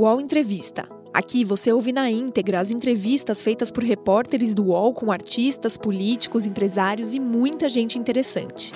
[0.00, 0.88] UOL Entrevista.
[1.12, 6.46] Aqui você ouve na íntegra as entrevistas feitas por repórteres do UOL com artistas, políticos,
[6.46, 8.72] empresários e muita gente interessante.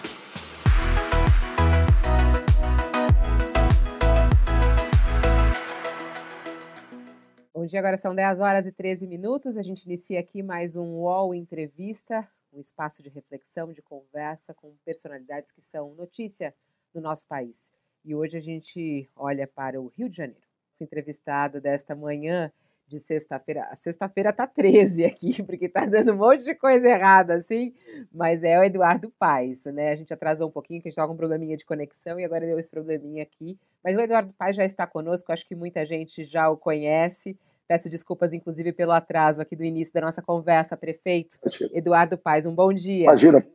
[7.54, 9.56] Bom dia, agora são 10 horas e 13 minutos.
[9.56, 14.76] A gente inicia aqui mais um UOL Entrevista, um espaço de reflexão, de conversa com
[14.84, 16.54] personalidades que são notícia
[16.92, 17.72] do nosso país.
[18.04, 20.43] E hoje a gente olha para o Rio de Janeiro.
[20.74, 22.50] Esse entrevistado desta manhã
[22.88, 23.68] de sexta-feira.
[23.70, 27.72] A sexta-feira tá 13 aqui, porque tá dando um monte de coisa errada, assim,
[28.12, 29.92] mas é o Eduardo Paes, né?
[29.92, 32.24] A gente atrasou um pouquinho, que a gente tava com um probleminha de conexão e
[32.24, 33.56] agora deu esse probleminha aqui.
[33.84, 37.38] Mas o Eduardo Paes já está conosco, acho que muita gente já o conhece.
[37.68, 41.38] Peço desculpas, inclusive, pelo atraso aqui do início da nossa conversa, prefeito.
[41.40, 41.70] Imagina.
[41.72, 43.04] Eduardo Paes, um bom dia.
[43.04, 43.46] Imagina.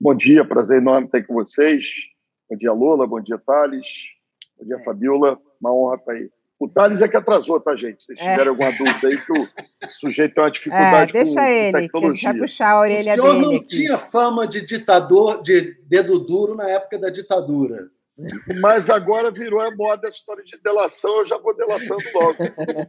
[0.00, 1.84] Bom dia, prazer enorme estar com vocês.
[2.50, 3.06] Bom dia, Lola.
[3.06, 4.19] Bom dia, Thales.
[4.60, 4.82] Bom dia, é.
[4.82, 5.38] Fabiola.
[5.60, 6.30] Uma honra estar aí.
[6.58, 8.02] O Thales é que atrasou, tá, gente?
[8.02, 8.48] Se tiverem é.
[8.48, 9.48] alguma dúvida aí, que o
[9.94, 12.32] sujeito tem uma dificuldade é, deixa com, ele, com tecnologia.
[12.32, 13.20] Deixa puxar a orelha dele.
[13.20, 13.66] O senhor não aqui.
[13.66, 17.88] tinha fama de ditador, de dedo duro na época da ditadura.
[18.60, 22.36] Mas agora virou a moda a história de delação, eu já vou delatando logo.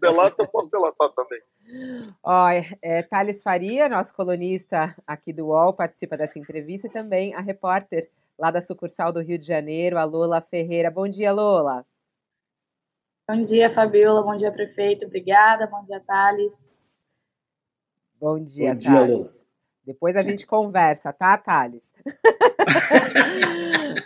[0.01, 1.39] Delato, eu posso delatar também.
[2.21, 2.49] Ó,
[2.81, 8.09] é, Thales Faria, nosso colunista aqui do UOL, participa dessa entrevista, e também a repórter
[8.41, 10.89] lá da sucursal do Rio de Janeiro, a Lola Ferreira.
[10.89, 11.85] Bom dia, Lola.
[13.29, 14.23] Bom dia, Fabiola.
[14.23, 15.05] Bom dia, prefeito.
[15.05, 15.67] Obrigada.
[15.67, 16.87] Bom dia, Thales.
[18.19, 19.11] Bom dia, Bom dia Thales.
[19.11, 19.51] Lola.
[19.85, 21.93] Depois a gente conversa, tá, Thales?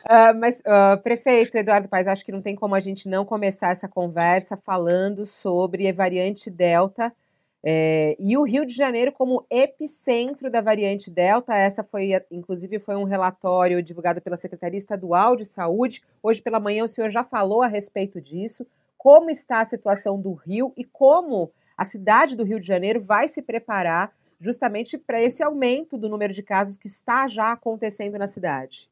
[0.04, 3.70] uh, mas, uh, prefeito Eduardo Paes, acho que não tem como a gente não começar
[3.70, 7.14] essa conversa falando sobre a variante Delta
[7.68, 12.96] é, e o Rio de Janeiro como epicentro da variante Delta, essa foi, inclusive, foi
[12.96, 16.04] um relatório divulgado pela Secretaria Estadual de Saúde.
[16.22, 18.68] Hoje pela manhã o senhor já falou a respeito disso.
[18.96, 23.28] Como está a situação do Rio e como a cidade do Rio de Janeiro vai
[23.28, 28.28] se preparar justamente para esse aumento do número de casos que está já acontecendo na
[28.28, 28.92] cidade?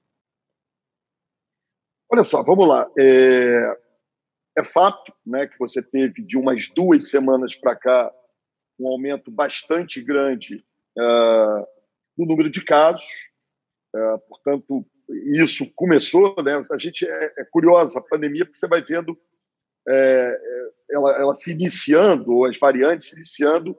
[2.12, 2.90] Olha só, vamos lá.
[2.98, 3.78] É,
[4.58, 8.12] é fato né, que você teve de umas duas semanas para cá
[8.84, 10.64] um aumento bastante grande
[10.98, 11.66] uh,
[12.18, 13.06] no número de casos.
[13.96, 14.86] Uh, portanto,
[15.36, 16.62] isso começou, né?
[16.72, 19.18] A gente é, é curiosa a pandemia porque você vai vendo
[19.88, 20.40] é,
[20.92, 23.78] ela, ela, se iniciando, as variantes se iniciando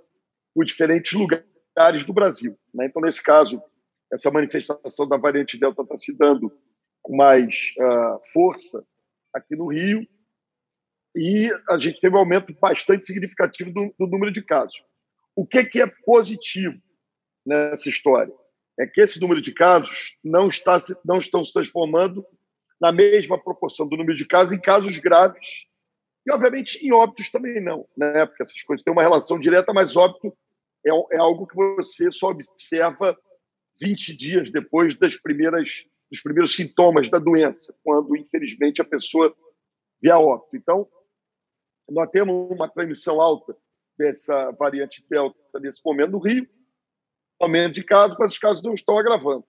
[0.54, 2.56] por diferentes lugares do Brasil.
[2.74, 2.86] Né?
[2.86, 3.62] Então, nesse caso,
[4.12, 6.52] essa manifestação da variante Delta está se dando
[7.02, 8.84] com mais uh, força
[9.32, 10.06] aqui no Rio,
[11.16, 14.84] e a gente teve um aumento bastante significativo do, do número de casos.
[15.36, 16.80] O que, que é positivo
[17.44, 18.32] nessa história?
[18.78, 22.24] É que esse número de casos não, está, não estão se transformando
[22.80, 25.66] na mesma proporção do número de casos em casos graves
[26.26, 28.24] e, obviamente, em óbitos também não, né?
[28.24, 30.36] porque essas coisas têm uma relação direta, mas óbito
[30.86, 33.16] é, é algo que você só observa
[33.80, 39.34] 20 dias depois das primeiras, dos primeiros sintomas da doença, quando, infelizmente, a pessoa
[40.02, 40.56] vê óbito.
[40.56, 40.88] Então,
[41.90, 43.54] nós temos uma transmissão alta
[43.98, 46.48] dessa variante Delta nesse momento no Rio,
[47.40, 49.44] aumento de casos, mas os casos não estão agravando.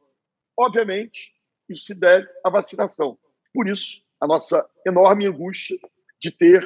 [0.57, 1.33] Obviamente,
[1.69, 3.17] isso se deve à vacinação.
[3.53, 5.77] Por isso, a nossa enorme angústia
[6.19, 6.63] de ter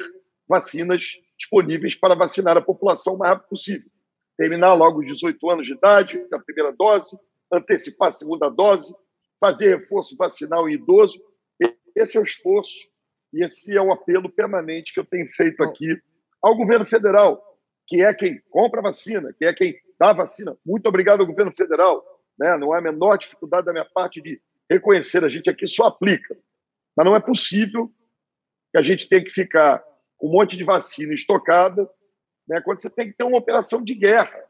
[0.48, 1.02] vacinas
[1.38, 3.90] disponíveis para vacinar a população o mais rápido possível.
[4.36, 7.18] Terminar logo os 18 anos de idade, a primeira dose,
[7.52, 8.94] antecipar a segunda dose,
[9.40, 11.20] fazer reforço vacinal em idoso.
[11.96, 12.90] Esse é o esforço
[13.32, 16.00] e esse é o apelo permanente que eu tenho feito aqui
[16.42, 17.49] ao governo federal,
[17.90, 20.56] que é quem compra a vacina, que é quem dá a vacina.
[20.64, 22.04] Muito obrigado ao governo federal.
[22.38, 22.56] Né?
[22.56, 24.40] Não há a menor dificuldade da minha parte de
[24.70, 26.38] reconhecer, a gente aqui só aplica.
[26.96, 27.92] Mas não é possível
[28.70, 29.82] que a gente tenha que ficar
[30.16, 31.90] com um monte de vacina estocada,
[32.48, 32.60] né?
[32.60, 34.40] quando você tem que ter uma operação de guerra.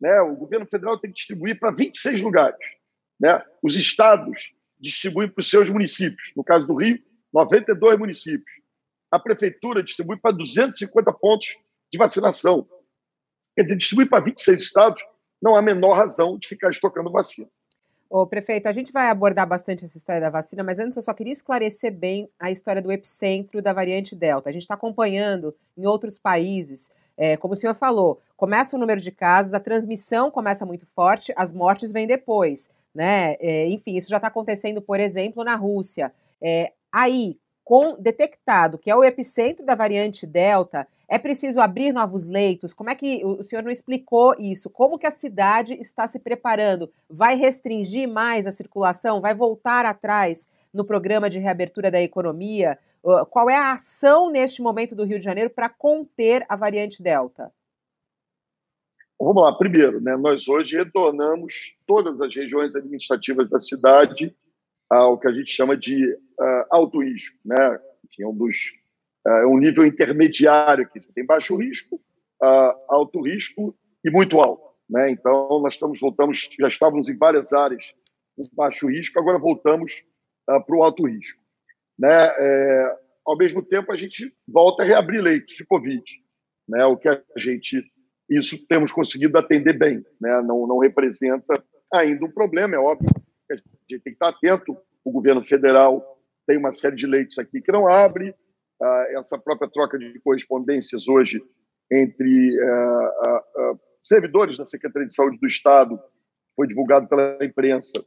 [0.00, 0.18] Né?
[0.22, 2.58] O governo federal tem que distribuir para 26 lugares.
[3.20, 3.44] Né?
[3.62, 6.32] Os estados distribuem para os seus municípios.
[6.34, 6.98] No caso do Rio,
[7.34, 8.62] 92 municípios.
[9.10, 11.48] A prefeitura distribui para 250 pontos
[11.92, 12.66] de vacinação.
[13.58, 15.04] Quer dizer, distribuir para 26 estados
[15.42, 17.48] não há a menor razão de ficar estocando vacina.
[18.08, 21.12] Ô, prefeito, a gente vai abordar bastante essa história da vacina, mas antes eu só
[21.12, 24.48] queria esclarecer bem a história do epicentro da variante Delta.
[24.48, 29.00] A gente está acompanhando em outros países, é, como o senhor falou, começa o número
[29.00, 33.34] de casos, a transmissão começa muito forte, as mortes vêm depois, né?
[33.40, 36.12] É, enfim, isso já está acontecendo, por exemplo, na Rússia.
[36.40, 37.36] É, aí,
[37.68, 42.72] com detectado que é o epicentro da variante Delta, é preciso abrir novos leitos?
[42.72, 44.70] Como é que o senhor não explicou isso?
[44.70, 46.90] Como que a cidade está se preparando?
[47.10, 49.20] Vai restringir mais a circulação?
[49.20, 52.78] Vai voltar atrás no programa de reabertura da economia?
[53.28, 57.52] Qual é a ação neste momento do Rio de Janeiro para conter a variante Delta?
[59.20, 64.34] Vamos lá, primeiro, né, nós hoje retornamos todas as regiões administrativas da cidade
[64.88, 67.78] ao que a gente chama de uh, alto risco, né?
[68.04, 68.54] Enfim, é um dos
[69.26, 71.00] uh, é um nível intermediário aqui.
[71.00, 71.96] Você tem baixo risco,
[72.42, 75.10] uh, alto risco e muito alto, né?
[75.10, 77.92] Então nós estamos voltamos, já estávamos em várias áreas
[78.36, 80.04] com baixo risco, agora voltamos
[80.46, 81.42] para o alto risco,
[81.98, 82.28] né?
[82.38, 82.96] É,
[83.26, 86.02] ao mesmo tempo a gente volta a reabrir leitos de covid,
[86.68, 86.86] né?
[86.86, 87.82] O que a gente
[88.30, 90.40] isso temos conseguido atender bem, né?
[90.42, 91.62] Não não representa
[91.92, 93.10] ainda um problema, é óbvio
[93.52, 94.76] a gente tem que estar atento.
[95.04, 96.17] O governo federal
[96.48, 98.30] tem uma série de leitos aqui que não abre.
[98.80, 101.42] Uh, essa própria troca de correspondências hoje
[101.92, 106.00] entre uh, uh, servidores da Secretaria de Saúde do Estado
[106.56, 108.04] foi divulgado pela imprensa.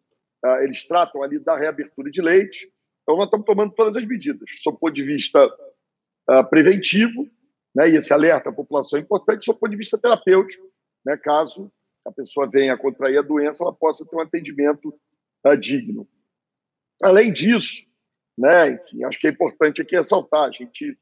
[0.61, 2.67] eles tratam ali da reabertura de leitos.
[3.03, 5.49] Então, nós estamos tomando todas as medidas, sob o ponto de vista
[6.49, 7.29] preventivo,
[7.73, 10.69] né, e esse alerta à população é importante, sob o ponto de vista terapêutico,
[11.05, 11.71] né, caso
[12.05, 14.93] a pessoa venha a contrair a doença, ela possa ter um atendimento
[15.57, 16.07] digno.
[17.01, 17.89] Além disso,
[18.37, 20.97] né, enfim, acho que é importante aqui ressaltar, a gente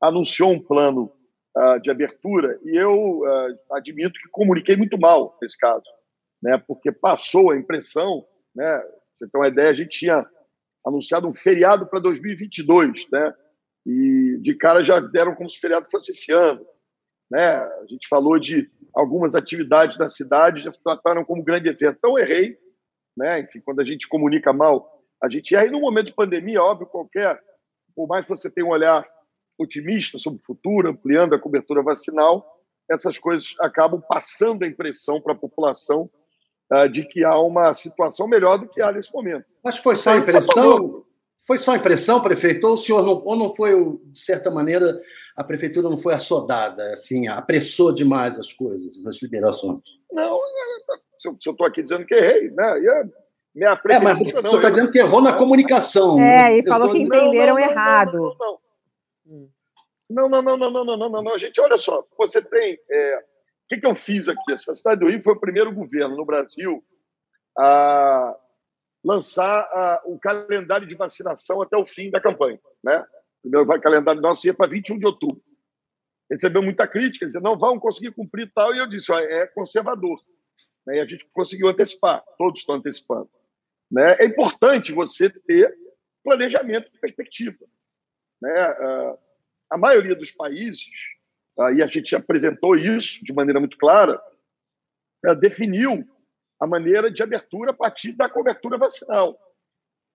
[0.00, 1.12] anunciou um plano
[1.56, 5.84] uh, de abertura e eu uh, admito que comuniquei muito mal nesse caso,
[6.42, 8.24] né, porque passou a impressão,
[8.54, 8.82] né,
[9.14, 10.26] você tem uma ideia, a gente tinha
[10.86, 13.34] anunciado um feriado para 2022, né,
[13.86, 16.64] e de cara já deram como se o feriado fosse esse ano,
[17.30, 22.18] né, a gente falou de algumas atividades da cidade, já trataram como grande evento, então
[22.18, 22.58] errei,
[23.16, 23.40] né?
[23.40, 25.52] Enfim, quando a gente comunica mal, a gente.
[25.52, 27.40] E aí, no momento de pandemia, óbvio, qualquer.
[27.94, 29.04] Por mais que você tenha um olhar
[29.58, 32.46] otimista sobre o futuro, ampliando a cobertura vacinal,
[32.90, 36.08] essas coisas acabam passando a impressão para a população
[36.72, 39.44] uh, de que há uma situação melhor do que há nesse momento.
[39.62, 41.04] Mas foi só impressão?
[41.46, 42.66] Foi só impressão, prefeito?
[42.66, 43.74] Ou o senhor não, ou não foi,
[44.04, 45.00] de certa maneira,
[45.36, 49.80] a prefeitura não foi assodada, assim, apressou demais as coisas, as liberações?
[50.12, 50.38] Não,
[51.16, 52.80] se eu estou aqui dizendo que errei, né?
[53.54, 56.20] Minha é, mas você está dizendo que errou na comunicação.
[56.20, 58.36] É, e falou que entenderam errado.
[60.08, 62.78] Não, não, não, não, não, não, não, não, Gente, olha só, você tem...
[62.90, 63.18] É...
[63.18, 64.52] O que, que eu fiz aqui?
[64.52, 66.84] A Cidade do Rio foi o primeiro governo no Brasil
[67.56, 68.36] a
[69.04, 72.60] lançar a, o calendário de vacinação até o fim da campanha.
[72.82, 72.98] Né?
[73.44, 75.40] O primeiro calendário nosso ia para 21 de outubro.
[76.28, 80.20] Recebeu muita crítica, dizendo, não vão conseguir cumprir tal, e eu disse, ó, é conservador.
[80.86, 80.96] Né?
[80.96, 83.28] E a gente conseguiu antecipar, todos estão antecipando.
[83.90, 84.16] Né?
[84.20, 85.76] É importante você ter
[86.22, 87.58] planejamento e perspectiva.
[88.40, 88.52] Né?
[88.52, 89.18] Ah,
[89.70, 90.90] a maioria dos países,
[91.58, 94.20] ah, e a gente apresentou isso de maneira muito clara,
[95.26, 96.06] ah, definiu
[96.60, 99.36] a maneira de abertura a partir da cobertura vacinal.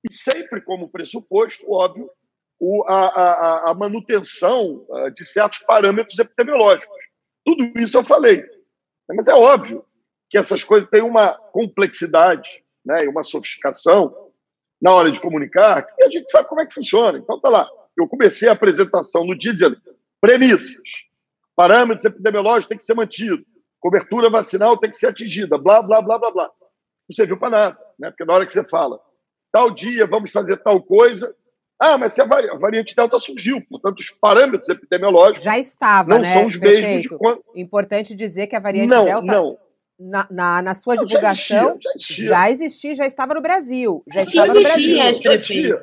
[0.07, 2.09] E sempre como pressuposto, óbvio,
[2.87, 6.95] a, a, a manutenção de certos parâmetros epidemiológicos.
[7.43, 8.45] Tudo isso eu falei.
[9.09, 9.83] Mas é óbvio
[10.29, 14.13] que essas coisas têm uma complexidade né, e uma sofisticação
[14.81, 17.17] na hora de comunicar, que a gente sabe como é que funciona.
[17.17, 17.67] Então, tá lá.
[17.97, 19.81] Eu comecei a apresentação no dia dizendo
[20.21, 20.83] premissas,
[21.55, 23.45] parâmetros epidemiológicos têm que ser mantidos,
[23.79, 26.51] cobertura vacinal tem que ser atingida, blá, blá, blá, blá, blá.
[27.09, 28.09] Não serviu para nada, né?
[28.09, 28.99] porque na hora que você fala,
[29.51, 31.33] tal dia vamos fazer tal coisa,
[31.79, 36.33] ah, mas se a variante Delta surgiu, portanto, os parâmetros epidemiológicos já estava, não né,
[36.33, 37.43] são os mesmos de quando.
[37.53, 39.57] Importante dizer que a variante não, Delta não
[39.99, 42.27] na, na, na sua não, divulgação já existia, já existia.
[42.27, 44.03] já existia, já estava no Brasil.
[44.13, 44.97] Já Acho estava no Brasil.
[44.97, 45.81] Já tinha.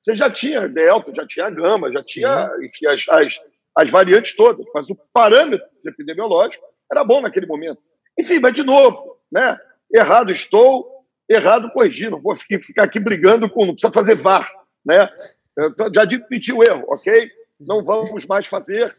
[0.00, 3.40] Você já tinha Delta, já tinha Gama, já tinha enfim, as, as,
[3.76, 7.82] as variantes todas, mas o parâmetro epidemiológico era bom naquele momento.
[8.18, 9.58] Enfim, mas de novo, né?
[9.92, 12.08] Errado estou, errado corrigi.
[12.08, 13.66] Não vou ficar aqui brigando com.
[13.66, 14.50] Não precisa fazer VAR,
[14.84, 15.08] né?
[15.56, 17.30] Eu já admiti o erro, ok?
[17.58, 18.96] Não vamos mais fazer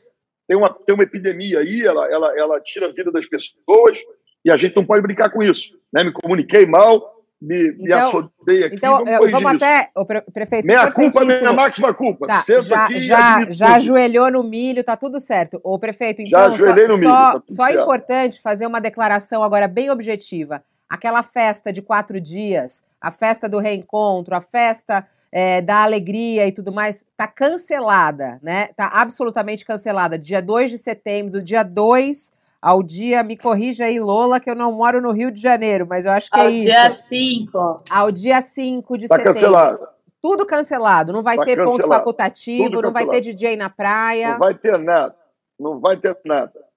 [0.51, 3.99] tem uma, tem uma epidemia aí, ela, ela, ela tira a vida das pessoas
[4.43, 5.79] e a gente não pode brincar com isso.
[5.93, 6.03] Né?
[6.03, 8.75] Me comuniquei mal, me, então, me assodei aqui.
[8.75, 9.89] Então, vamos, vamos até.
[9.95, 10.65] O prefeito.
[10.65, 12.27] Minha culpa, minha máxima culpa.
[12.27, 15.57] Tá, já, aqui já, já ajoelhou no milho, tá tudo certo.
[15.63, 16.37] O prefeito, então.
[16.37, 17.09] Já ajoelhei só, no milho.
[17.09, 20.61] Só, tá só é importante fazer uma declaração agora bem objetiva.
[20.89, 26.51] Aquela festa de quatro dias, a festa do reencontro, a festa é, da alegria e
[26.51, 28.67] tudo mais, tá cancelada, né?
[28.75, 30.19] Tá absolutamente cancelada.
[30.19, 32.31] Dia 2 de setembro, do dia 2
[32.61, 36.05] ao dia, me corrija aí, Lola, que eu não moro no Rio de Janeiro, mas
[36.05, 36.69] eu acho que ao é isso.
[36.69, 37.83] Ao dia 5.
[37.89, 39.33] Ao dia 5 de tá setembro.
[39.33, 39.87] cancelado.
[40.21, 41.11] Tudo cancelado.
[41.11, 41.81] Não vai tá ter cancelado.
[41.81, 43.11] ponto facultativo, Tudo não cancelado.
[43.11, 44.33] vai ter DJ na praia.
[44.33, 45.15] Não vai ter nada.
[45.59, 46.70] Não vai ter nada.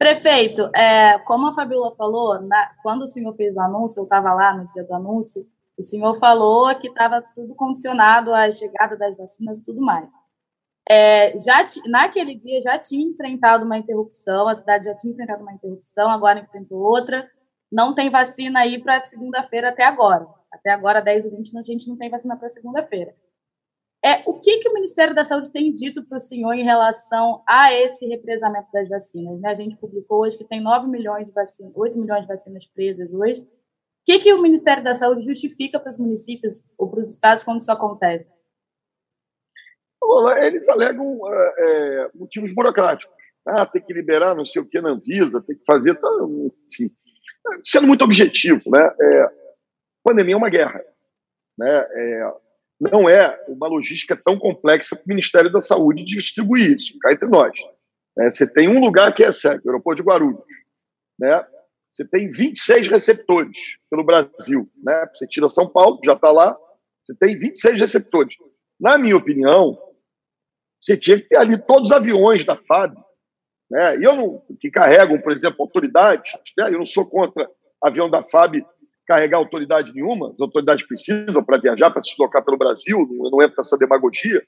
[0.00, 4.32] Prefeito, é, como a Fabiola falou, na, quando o senhor fez o anúncio, eu estava
[4.32, 9.14] lá no dia do anúncio, O senhor falou que estava tudo condicionado à chegada das
[9.14, 10.08] vacinas e tudo mais.
[10.88, 15.52] É, já naquele dia já tinha enfrentado uma interrupção, a cidade já tinha enfrentado uma
[15.52, 17.30] interrupção, agora enfrentou outra.
[17.70, 20.26] Não tem vacina aí para segunda-feira até agora.
[20.50, 23.14] Até agora, 10 e 20, a gente não tem vacina para segunda-feira.
[24.02, 27.42] É, o que, que o Ministério da Saúde tem dito para o senhor em relação
[27.46, 29.38] a esse represamento das vacinas?
[29.40, 29.50] Né?
[29.50, 33.12] A gente publicou hoje que tem 9 milhões de vacinas, 8 milhões de vacinas presas
[33.12, 33.42] hoje.
[33.42, 33.46] O
[34.06, 37.60] que, que o Ministério da Saúde justifica para os municípios ou para os estados quando
[37.60, 38.32] isso acontece?
[40.38, 43.14] Eles alegam é, é, motivos burocráticos.
[43.46, 45.94] Ah, tem que liberar não sei o que na Anvisa, tem que fazer.
[45.94, 46.08] Tá,
[46.66, 46.90] enfim,
[47.62, 48.90] sendo muito objetivo, né?
[49.00, 49.26] É,
[50.02, 50.82] pandemia é uma guerra.
[51.58, 51.86] Né?
[51.92, 52.32] É,
[52.80, 57.28] não é uma logística tão complexa para o Ministério da Saúde distribuir isso, cá entre
[57.28, 57.52] nós.
[58.18, 60.42] É, você tem um lugar que é certo, o aeroporto de Guarulhos.
[61.18, 61.44] Né?
[61.88, 63.58] Você tem 26 receptores
[63.90, 64.70] pelo Brasil.
[64.82, 65.06] Né?
[65.12, 66.56] Você tira São Paulo, já está lá,
[67.02, 68.36] você tem 26 receptores.
[68.80, 69.78] Na minha opinião,
[70.80, 72.96] você tinha que ter ali todos os aviões da FAB,
[73.70, 73.96] né?
[73.96, 76.68] Eu não, que carregam, por exemplo, autoridades, né?
[76.68, 77.48] eu não sou contra
[77.82, 78.64] avião da FAB
[79.10, 83.42] carregar autoridade nenhuma, as autoridades precisam para viajar, para se deslocar pelo Brasil, não, não
[83.42, 84.40] entra nessa demagogia,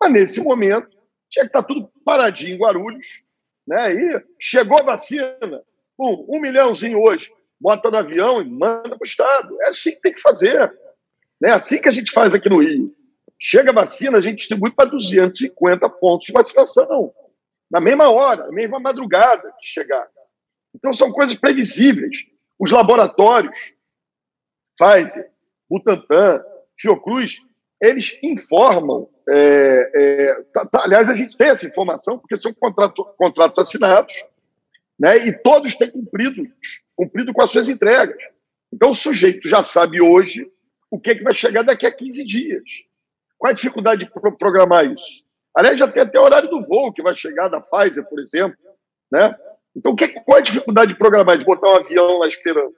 [0.00, 0.88] mas nesse momento
[1.30, 3.22] tinha que estar tá tudo paradinho em Guarulhos,
[3.64, 3.94] né?
[3.94, 5.62] E chegou a vacina,
[5.96, 9.56] pum, um milhãozinho hoje, bota no avião e manda para o Estado.
[9.62, 10.76] É assim que tem que fazer.
[11.44, 12.92] É assim que a gente faz aqui no Rio.
[13.38, 17.12] Chega a vacina, a gente distribui para 250 pontos de vacinação.
[17.70, 20.08] Na mesma hora, na mesma madrugada que chegar.
[20.74, 22.16] Então são coisas previsíveis.
[22.58, 23.77] Os laboratórios,
[24.78, 25.30] Pfizer,
[25.68, 26.42] Butantan,
[26.78, 27.38] Fiocruz,
[27.80, 29.08] eles informam.
[29.28, 34.14] É, é, tá, tá, aliás, a gente tem essa informação porque são contrato, contratos assinados
[34.98, 36.42] né, e todos têm cumprido,
[36.96, 38.16] cumprido com as suas entregas.
[38.72, 40.50] Então, o sujeito já sabe hoje
[40.90, 42.62] o que, é que vai chegar daqui a 15 dias.
[43.36, 45.26] Qual a dificuldade de programar isso?
[45.54, 48.56] Aliás, já tem até o horário do voo que vai chegar da Pfizer, por exemplo.
[49.10, 49.34] Né?
[49.76, 52.74] Então, que, qual é a dificuldade de programar, de botar um avião lá esperando?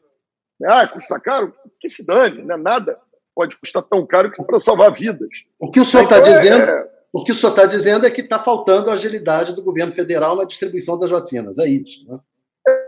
[0.65, 1.55] Ah, custa caro?
[1.79, 2.57] Que se dane, né?
[2.57, 2.99] nada
[3.35, 5.29] pode custar tão caro que para salvar vidas.
[5.59, 6.71] O que o senhor está então, é, dizendo?
[6.71, 6.91] É...
[7.13, 10.45] O que o senhor está dizendo é que está faltando agilidade do governo federal na
[10.45, 11.59] distribuição das vacinas.
[11.59, 12.19] É isso, né?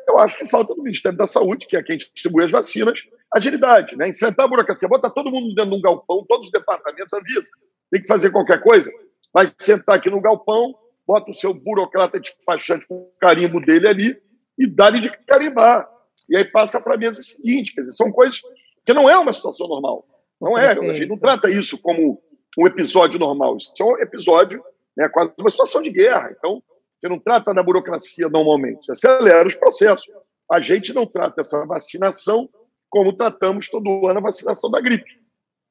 [0.09, 3.00] Eu acho que falta do Ministério da Saúde, que é quem distribui as vacinas,
[3.35, 4.09] agilidade, né?
[4.09, 4.88] Enfrentar a burocracia.
[4.88, 7.50] Bota todo mundo dentro de um galpão, todos os departamentos avisa.
[7.91, 8.93] Tem que fazer qualquer coisa.
[9.33, 10.75] Vai sentar aqui no galpão,
[11.07, 14.23] bota o seu burocrata despachante com o carimbo dele ali
[14.59, 15.88] e dá-lhe de carimbar
[16.29, 17.75] e aí passa para a mesa seguinte.
[17.75, 18.41] Quer dizer, são coisas
[18.85, 20.07] que não é uma situação normal.
[20.41, 20.75] Não é.
[20.75, 20.91] Perfeito.
[20.91, 22.21] A gente não trata isso como
[22.59, 23.57] um episódio normal.
[23.57, 24.62] Isso é um episódio,
[24.97, 26.35] né, quase uma situação de guerra.
[26.37, 26.62] Então,
[26.99, 30.09] você não trata da burocracia normalmente, você acelera os processos.
[30.50, 32.49] A gente não trata essa vacinação
[32.88, 35.22] como tratamos todo ano a vacinação da gripe.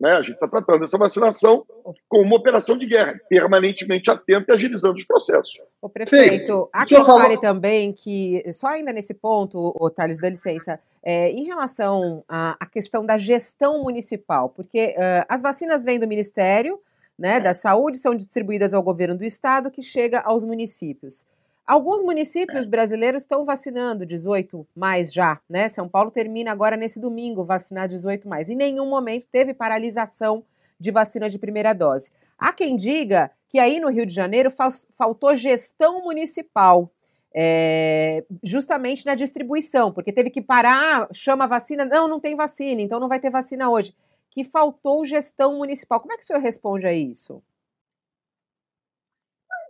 [0.02, 0.14] Né?
[0.14, 1.64] A gente está tratando essa vacinação
[2.10, 5.62] como uma operação de guerra, permanentemente atenta e agilizando os processos.
[5.80, 10.80] O prefeito, há quem fale também que, só ainda nesse ponto, o Thales, dá licença,
[11.04, 16.08] é, em relação à, à, questão da gestão municipal, porque uh, as vacinas vêm do
[16.08, 16.80] Ministério
[17.18, 21.28] né, da Saúde, são distribuídas ao governo do estado, que chega aos municípios.
[21.66, 22.70] Alguns municípios é.
[22.70, 25.70] brasileiros estão vacinando 18 mais já, né?
[25.70, 28.50] São Paulo termina agora nesse domingo vacinar 18 mais.
[28.50, 30.44] Em nenhum momento teve paralisação
[30.80, 32.12] de vacina de primeira dose.
[32.38, 34.50] Há quem diga que aí no Rio de Janeiro
[34.98, 36.92] faltou gestão municipal.
[37.34, 43.00] É, justamente na distribuição, porque teve que parar, chama vacina, não, não tem vacina, então
[43.00, 43.96] não vai ter vacina hoje.
[44.30, 46.02] Que faltou gestão municipal.
[46.02, 47.42] Como é que o senhor responde a isso?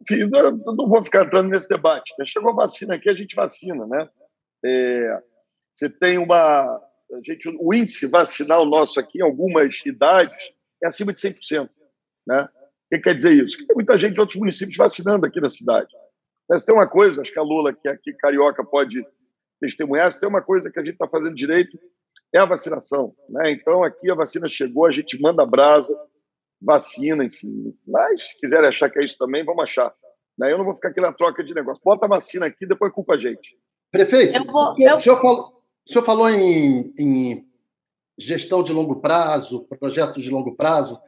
[0.01, 2.13] Enfim, eu não vou ficar entrando nesse debate.
[2.25, 4.09] Chegou a vacina aqui, a gente vacina, né?
[4.65, 5.21] É,
[5.71, 6.81] você tem uma.
[7.23, 10.53] gente, o índice vacinal nosso aqui, em algumas idades,
[10.83, 11.69] é acima de 100%.
[12.27, 12.43] Né?
[12.43, 13.57] O que quer dizer isso?
[13.57, 15.89] Que tem muita gente de outros municípios vacinando aqui na cidade.
[16.49, 19.05] Mas tem uma coisa, acho que a Lula, que é aqui carioca, pode
[19.59, 21.79] testemunhar, se tem uma coisa que a gente está fazendo direito,
[22.33, 23.15] é a vacinação.
[23.29, 23.51] Né?
[23.51, 25.95] Então, aqui a vacina chegou, a gente manda brasa,
[26.61, 27.75] vacina, enfim.
[27.87, 29.93] Mas, se quiserem achar que é isso também, vamos achar.
[30.37, 30.51] Né?
[30.51, 31.81] Eu não vou ficar aqui na troca de negócio.
[31.83, 33.57] Bota a vacina aqui, depois culpa a gente.
[33.91, 34.95] Prefeito, eu vou, eu...
[34.95, 37.45] O, senhor falou, o senhor falou em, em
[38.17, 40.99] gestão de longo prazo, projetos de longo prazo.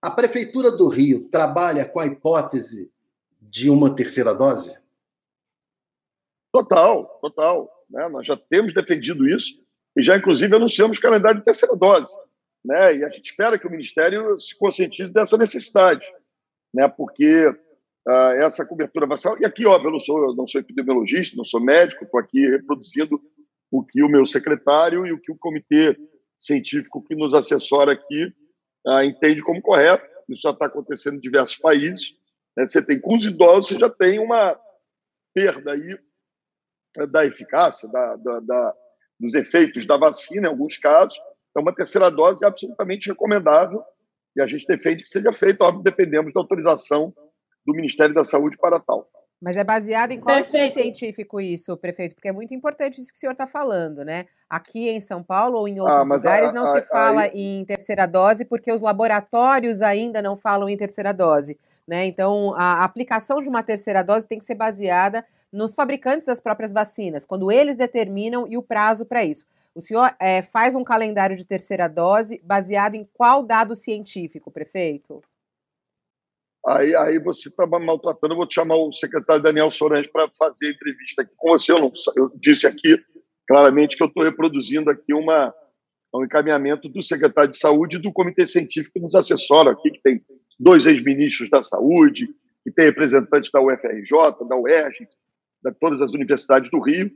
[0.00, 2.90] A Prefeitura do Rio trabalha com a hipótese
[3.40, 4.76] de uma terceira dose?
[6.52, 7.70] Total, total.
[7.90, 8.08] Né?
[8.08, 9.62] Nós já temos defendido isso
[9.96, 12.16] e já, inclusive, anunciamos calendário de terceira dose
[12.64, 12.96] né?
[12.96, 16.04] E a gente espera que o Ministério se conscientize dessa necessidade,
[16.74, 16.88] né?
[16.88, 21.36] Porque uh, essa cobertura vacinal e aqui, óbvio, eu não sou, eu não sou epidemiologista,
[21.36, 23.20] não sou médico, estou aqui reproduzindo
[23.70, 25.96] o que o meu secretário e o que o comitê
[26.36, 28.32] científico que nos assessora aqui
[28.86, 30.06] uh, entende como correto.
[30.28, 32.14] Isso já está acontecendo em diversos países.
[32.56, 32.66] Né?
[32.66, 34.58] Você tem com os idosos, você já tem uma
[35.34, 35.98] perda aí
[36.96, 38.74] eh, da eficácia, da, da, da,
[39.18, 41.18] dos efeitos da vacina, em alguns casos.
[41.58, 43.82] Então, uma terceira dose é absolutamente recomendável
[44.36, 45.64] e a gente defende que seja feita.
[45.64, 47.12] Óbvio, dependemos da autorização
[47.66, 49.10] do Ministério da Saúde para tal.
[49.40, 52.14] Mas é baseado em qual estudo científico isso, prefeito?
[52.14, 54.26] Porque é muito importante isso que o senhor está falando, né?
[54.48, 57.22] Aqui em São Paulo ou em ah, outros ah, lugares a, não a, se fala
[57.22, 62.06] a, em terceira dose porque os laboratórios ainda não falam em terceira dose, né?
[62.06, 66.72] Então, a aplicação de uma terceira dose tem que ser baseada nos fabricantes das próprias
[66.72, 69.44] vacinas, quando eles determinam e o prazo para isso.
[69.78, 75.22] O senhor é, faz um calendário de terceira dose baseado em qual dado científico, prefeito?
[76.66, 78.34] Aí, aí você está maltratando.
[78.34, 81.70] Eu vou te chamar o secretário Daniel Sorange para fazer entrevista aqui com você.
[81.70, 83.00] Eu, não, eu disse aqui
[83.46, 85.54] claramente que eu estou reproduzindo aqui uma,
[86.12, 90.02] um encaminhamento do secretário de Saúde e do Comitê Científico que nos assessora aqui, que
[90.02, 90.20] tem
[90.58, 92.26] dois ex-ministros da Saúde,
[92.64, 95.06] que tem representantes da UFRJ, da UERJ,
[95.64, 97.08] de todas as universidades do Rio,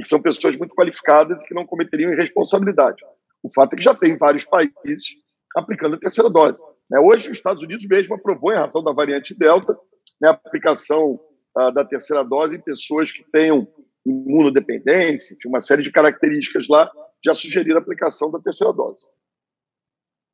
[0.00, 3.04] e que são pessoas muito qualificadas e que não cometeriam irresponsabilidade.
[3.42, 5.04] O fato é que já tem vários países
[5.54, 6.62] aplicando a terceira dose.
[6.90, 6.98] Né?
[6.98, 9.78] Hoje, os Estados Unidos mesmo aprovou, em razão da variante Delta,
[10.20, 11.20] né, a aplicação
[11.56, 13.68] uh, da terceira dose em pessoas que tenham
[14.06, 16.90] imunodependência, enfim, uma série de características lá,
[17.22, 19.06] já sugeriram a aplicação da terceira dose.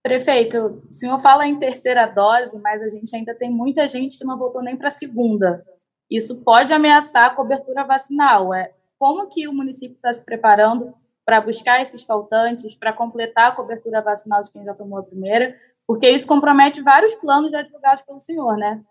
[0.04, 4.24] Prefeito, o senhor fala em terceira dose, mas a gente ainda tem muita gente que
[4.24, 5.64] não voltou nem para a segunda.
[6.08, 8.54] Isso pode ameaçar a cobertura vacinal.
[8.54, 13.54] É, como que o município está se preparando para buscar esses faltantes, para completar a
[13.54, 18.02] cobertura vacinal de quem já tomou a primeira, porque isso compromete vários planos já divulgados
[18.02, 18.82] pelo senhor, né?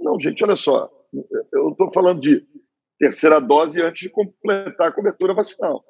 [0.00, 0.90] Não, gente, olha só.
[1.52, 2.46] Eu estou falando de
[2.98, 5.84] terceira dose antes de completar a cobertura vacinal.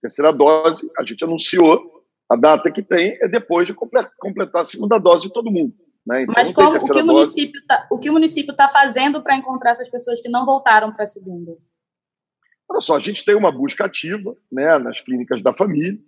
[0.00, 1.94] Terceira dose, a gente anunciou,
[2.30, 5.74] a data que tem é depois de completar a segunda dose de todo mundo.
[6.06, 6.22] Né?
[6.22, 9.36] Então, Mas como, o, que o, município tá, o que o município está fazendo para
[9.36, 11.52] encontrar essas pessoas que não voltaram para a segunda?
[12.68, 16.00] Olha só, a gente tem uma busca ativa né, nas clínicas da família,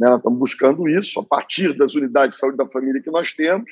[0.00, 0.08] né?
[0.08, 3.70] Nós estamos buscando isso a partir das unidades de saúde da família que nós temos.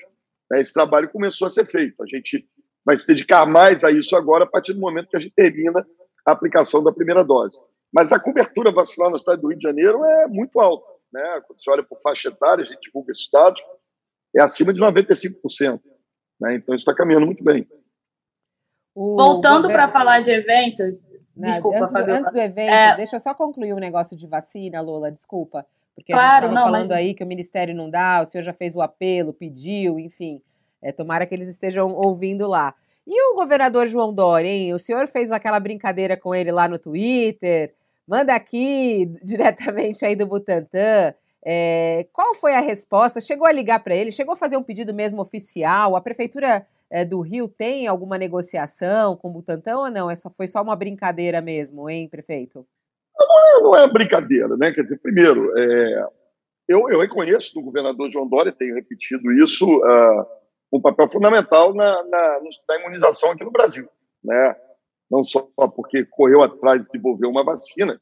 [0.51, 0.61] Né?
[0.61, 2.03] Esse trabalho começou a ser feito.
[2.03, 2.47] A gente
[2.85, 5.87] vai se dedicar mais a isso agora, a partir do momento que a gente termina
[6.27, 7.59] a aplicação da primeira dose.
[7.91, 10.87] Mas a cobertura vacinal na cidade do Rio de Janeiro é muito alta.
[11.11, 11.23] Né?
[11.47, 13.63] Quando você olha por faixa etária, a gente divulga esses dados,
[14.37, 15.81] é acima de 95%.
[16.39, 16.57] Né?
[16.57, 17.67] Então, isso está caminhando muito bem.
[18.95, 19.73] O Voltando governo...
[19.73, 21.07] para falar de eventos,
[21.39, 22.97] Não, desculpa, antes, do, antes do evento, é...
[22.97, 25.65] deixa eu só concluir um negócio de vacina, Lola, desculpa.
[25.95, 26.91] Porque claro, a gente estava falando mas...
[26.91, 30.43] aí que o Ministério não dá, o senhor já fez o apelo, pediu, enfim.
[30.81, 32.75] É, tomara que eles estejam ouvindo lá.
[33.07, 34.75] E o governador João Dória, hein?
[34.75, 37.75] O senhor fez aquela brincadeira com ele lá no Twitter,
[38.07, 41.15] manda aqui diretamente aí do Butantan.
[41.45, 43.21] É, qual foi a resposta?
[43.21, 44.13] Chegou a ligar para ele?
[44.13, 45.97] Chegou a fazer um pedido mesmo oficial?
[45.97, 50.11] A prefeitura é, do Rio tem alguma negociação com o Butantan ou não?
[50.11, 52.67] É só, foi só uma brincadeira mesmo, hein, prefeito?
[53.19, 54.73] Não é, não é brincadeira, né?
[54.73, 56.07] Quer dizer, primeiro, é,
[56.69, 60.27] eu, eu reconheço do governador João Dória, tenho repetido isso, uh,
[60.73, 63.89] um papel fundamental na, na, na, imunização aqui no Brasil,
[64.23, 64.55] né?
[65.11, 67.99] Não só porque correu atrás de desenvolver uma vacina,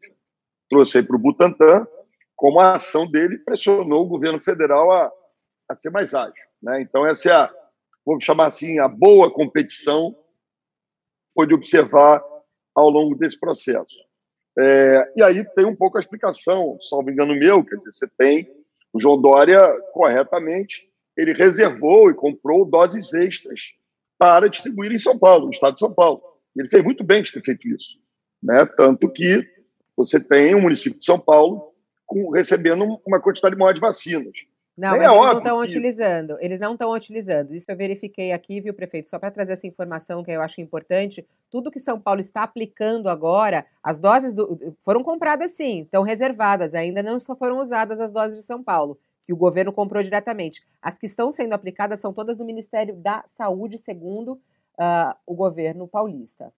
[0.68, 1.86] trouxe para o Butantan,
[2.34, 5.12] como a ação dele pressionou o governo federal a,
[5.70, 6.80] a ser mais ágil, né?
[6.80, 7.50] Então essa é a,
[8.06, 10.16] vamos chamar assim, a boa competição
[11.34, 12.22] pode observar
[12.74, 13.96] ao longo desse processo.
[14.58, 18.48] É, e aí tem um pouco a explicação, salvo engano meu, dizer, você tem
[18.92, 19.60] o João Dória
[19.92, 23.72] corretamente, ele reservou e comprou doses extras
[24.18, 26.20] para distribuir em São Paulo, no estado de São Paulo.
[26.56, 27.98] Ele fez muito bem de ter feito isso.
[28.42, 28.64] Né?
[28.76, 29.46] Tanto que
[29.94, 31.74] você tem o município de São Paulo
[32.06, 34.32] com, recebendo uma quantidade maior de vacinas.
[34.78, 35.64] Não, mas é eles não estão que...
[35.64, 36.36] utilizando.
[36.40, 37.54] Eles não estão utilizando.
[37.54, 39.08] Isso eu verifiquei aqui, viu, prefeito?
[39.08, 41.26] Só para trazer essa informação que eu acho importante.
[41.50, 44.76] Tudo que São Paulo está aplicando agora, as doses do...
[44.80, 46.74] foram compradas sim, estão reservadas.
[46.74, 50.62] Ainda não só foram usadas as doses de São Paulo, que o governo comprou diretamente.
[50.82, 55.88] As que estão sendo aplicadas são todas do Ministério da Saúde, segundo uh, o governo
[55.88, 56.52] paulista.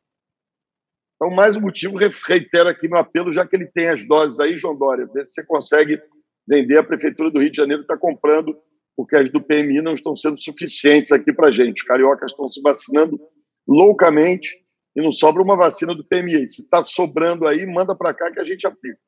[1.15, 4.57] Então, mais um motivo, reitero aqui meu apelo, já que ele tem as doses aí,
[4.57, 6.01] João Dória, ver se você consegue
[6.49, 6.79] vender.
[6.79, 8.59] A Prefeitura do Rio de Janeiro está comprando,
[8.97, 11.83] porque as do PMI não estão sendo suficientes aqui para a gente.
[11.83, 13.21] Os cariocas estão se vacinando
[13.67, 14.57] loucamente
[14.97, 16.49] e não sobra uma vacina do PMI.
[16.49, 18.99] Se está sobrando aí, manda para cá que a gente aplica.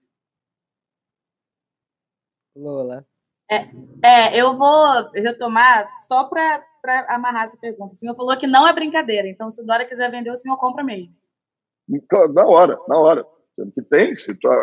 [2.55, 3.07] Lula.
[3.51, 3.69] É,
[4.05, 6.65] é, eu vou retomar só para
[7.09, 7.95] amarrar essa pergunta.
[7.95, 10.57] O senhor falou que não é brincadeira, então se o Dória quiser vender, o senhor
[10.57, 11.13] compra mesmo.
[12.33, 13.27] Na hora, na hora.
[13.57, 14.13] Sendo que tem.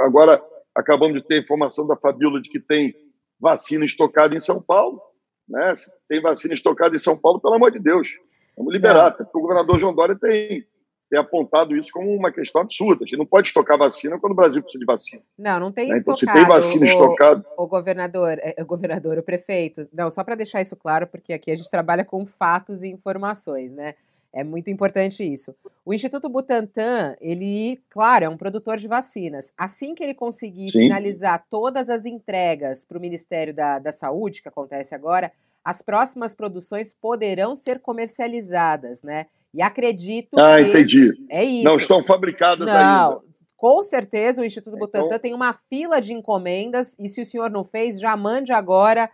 [0.05, 0.41] Agora,
[0.77, 2.93] acabamos de ter informação da Fabiola de que tem
[3.39, 5.01] vacina estocada em São Paulo.
[5.49, 5.75] Né?
[5.75, 8.09] Se tem vacina estocada em São Paulo, pelo amor de Deus,
[8.55, 9.11] vamos liberar.
[9.11, 10.65] Porque o governador João Dória tem,
[11.09, 13.03] tem apontado isso como uma questão absurda.
[13.03, 15.23] A gente não pode estocar vacina quando o Brasil precisa de vacina.
[15.37, 15.97] Não, não tem né?
[15.97, 16.21] estocado.
[16.21, 17.45] Então, se tem vacina o, estocada...
[17.57, 19.87] O governador, é, o governador, o prefeito...
[19.91, 23.71] Não, só para deixar isso claro, porque aqui a gente trabalha com fatos e informações,
[23.71, 23.95] né?
[24.37, 25.55] É muito importante isso.
[25.83, 29.51] O Instituto Butantan, ele, claro, é um produtor de vacinas.
[29.57, 30.81] Assim que ele conseguir Sim.
[30.81, 35.31] finalizar todas as entregas para o Ministério da, da Saúde, que acontece agora,
[35.65, 39.25] as próximas produções poderão ser comercializadas, né?
[39.51, 40.69] E acredito ah, que...
[40.69, 41.13] entendi.
[41.31, 41.63] É isso.
[41.63, 43.21] Não estão fabricadas não, ainda.
[43.55, 45.01] Com certeza o Instituto então...
[45.01, 49.09] Butantan tem uma fila de encomendas e se o senhor não fez, já mande agora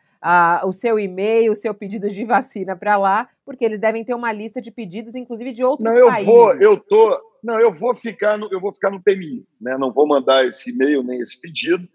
[0.66, 4.32] o seu e-mail, o seu pedido de vacina para lá, porque eles devem ter uma
[4.32, 6.26] lista de pedidos, inclusive de outros não, eu países.
[6.26, 9.78] Vou, eu tô, não, eu vou ficar no, eu vou ficar no PMI, né?
[9.78, 11.88] Não vou mandar esse e-mail nem esse pedido,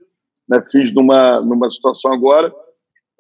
[0.49, 0.63] né?
[0.71, 2.55] Fiz numa numa situação agora,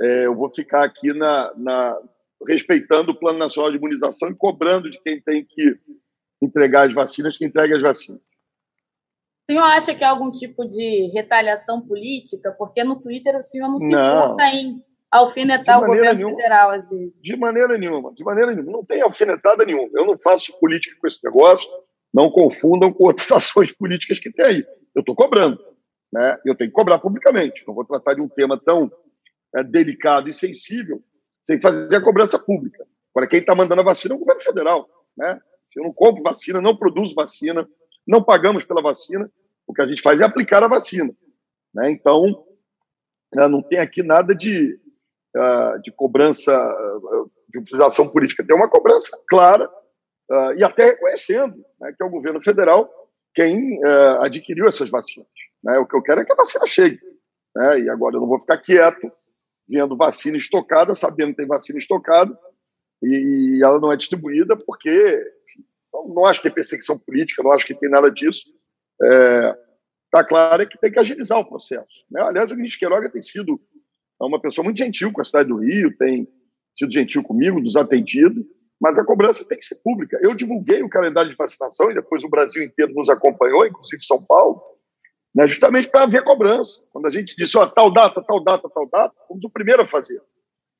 [0.01, 1.99] é, eu vou ficar aqui na, na
[2.47, 5.79] respeitando o Plano Nacional de Imunização e cobrando de quem tem que
[6.43, 8.21] entregar as vacinas que entregue as vacinas.
[9.49, 12.55] O senhor acha que é algum tipo de retaliação política?
[12.59, 16.37] Porque no Twitter o senhor não se importa em alfinetar o governo nenhuma.
[16.37, 17.21] federal, às vezes.
[17.23, 18.73] De maneira nenhuma, de maneira nenhuma.
[18.73, 19.89] Não tem alfinetada nenhuma.
[19.95, 21.69] Eu não faço política com esse negócio.
[22.13, 24.67] Não confundam com outras ações políticas que tem aí.
[24.95, 25.59] Eu estou cobrando.
[26.13, 26.37] Né?
[26.45, 27.65] Eu tenho que cobrar publicamente.
[27.67, 28.91] Não vou tratar de um tema tão
[29.55, 30.99] é, delicado e sensível
[31.43, 32.87] sem fazer a cobrança pública.
[33.15, 34.89] Agora, quem está mandando a vacina é o governo federal.
[35.17, 35.41] Né?
[35.77, 37.69] Eu não compro vacina, não produzo vacina,
[38.07, 39.31] não pagamos pela vacina.
[39.67, 41.11] O que a gente faz é aplicar a vacina.
[41.75, 41.91] Né?
[41.91, 42.45] Então,
[43.35, 44.79] né, não tem aqui nada de,
[45.37, 48.45] uh, de cobrança, uh, de utilização política.
[48.47, 49.69] Tem uma cobrança clara
[50.31, 52.89] uh, e até reconhecendo né, que é o governo federal
[53.35, 53.79] quem
[54.21, 55.29] adquiriu essas vacinas.
[55.63, 55.79] Né?
[55.79, 56.99] O que eu quero é que a vacina chegue.
[57.55, 57.83] Né?
[57.83, 59.13] E agora eu não vou ficar quieto
[59.69, 62.37] vendo vacina estocada, sabendo que tem vacina estocada,
[63.01, 64.91] e ela não é distribuída porque
[65.45, 65.65] enfim,
[66.09, 68.49] não acho que tem perseguição política, não acho que tem nada disso.
[69.01, 69.59] É,
[70.11, 72.05] tá claro é que tem que agilizar o processo.
[72.11, 72.21] Né?
[72.23, 73.61] Aliás, o ministro Queiroga tem sido
[74.27, 76.29] uma pessoa muito gentil com a cidade do Rio, tem
[76.75, 78.45] sido gentil comigo, nos atendido,
[78.81, 80.19] mas a cobrança tem que ser pública.
[80.23, 84.25] Eu divulguei o calendário de vacinação e depois o Brasil inteiro nos acompanhou, inclusive São
[84.25, 84.63] Paulo,
[85.35, 86.89] né, justamente para haver cobrança.
[86.93, 89.89] Quando a gente disse, ó, tal data, tal data, tal data, fomos o primeiro a
[89.89, 90.21] fazer,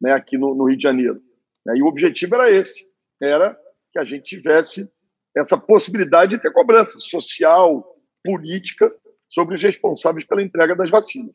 [0.01, 1.21] né, aqui no, no Rio de Janeiro.
[1.67, 2.87] Né, e o objetivo era esse,
[3.21, 3.59] era
[3.91, 4.91] que a gente tivesse
[5.37, 8.93] essa possibilidade de ter cobrança social, política,
[9.29, 11.35] sobre os responsáveis pela entrega das vacinas.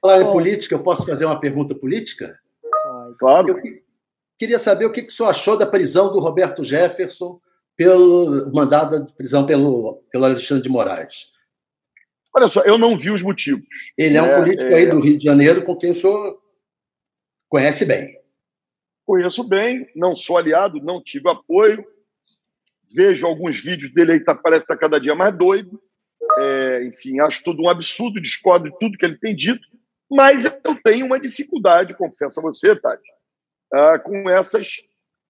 [0.00, 2.38] Falar em política, eu posso fazer uma pergunta política?
[3.18, 3.48] Claro.
[3.48, 3.60] Eu
[4.38, 7.40] queria saber o que, que o senhor achou da prisão do Roberto Jefferson
[7.76, 11.30] pelo mandado de prisão pelo, pelo Alexandre de Moraes.
[12.34, 13.64] Olha só, eu não vi os motivos.
[13.96, 14.38] Ele é, um né?
[14.38, 14.74] político é...
[14.74, 16.38] aí do Rio de Janeiro com quem o senhor
[17.48, 18.18] conhece bem.
[19.04, 21.84] Conheço bem, não sou aliado, não tive apoio.
[22.94, 25.80] Vejo alguns vídeos dele aí, tá, parece que está cada dia mais doido.
[26.38, 29.66] É, enfim, acho tudo um absurdo, discordo de tudo que ele tem dito,
[30.10, 33.08] mas eu tenho uma dificuldade, confesso a você, Tati,
[33.74, 34.76] uh, com essas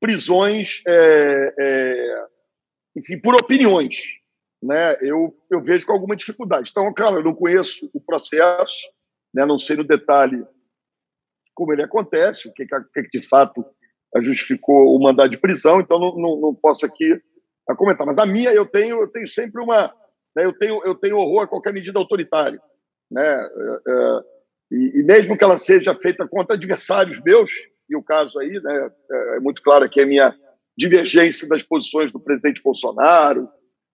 [0.01, 2.27] prisões, é, é,
[2.97, 3.97] enfim, por opiniões
[4.62, 6.71] né, eu, eu vejo com alguma dificuldade.
[6.71, 8.91] Então, claro, eu não conheço o processo,
[9.33, 10.47] né, não sei no detalhe
[11.55, 13.65] como ele acontece, o que, que, de fato
[14.21, 17.21] justificou o mandado de prisão, então não, não, não posso aqui
[17.77, 18.07] comentar.
[18.07, 19.91] Mas a minha, eu tenho, eu tenho sempre uma.
[20.35, 22.61] Né, eu, tenho, eu tenho horror a qualquer medida autoritária.
[23.11, 24.21] Né, é, é,
[24.70, 27.50] e, e, mesmo que ela seja feita contra adversários meus,
[27.88, 30.35] e o caso aí né, é, é muito claro é a minha
[30.76, 33.48] divergência das posições do presidente Bolsonaro,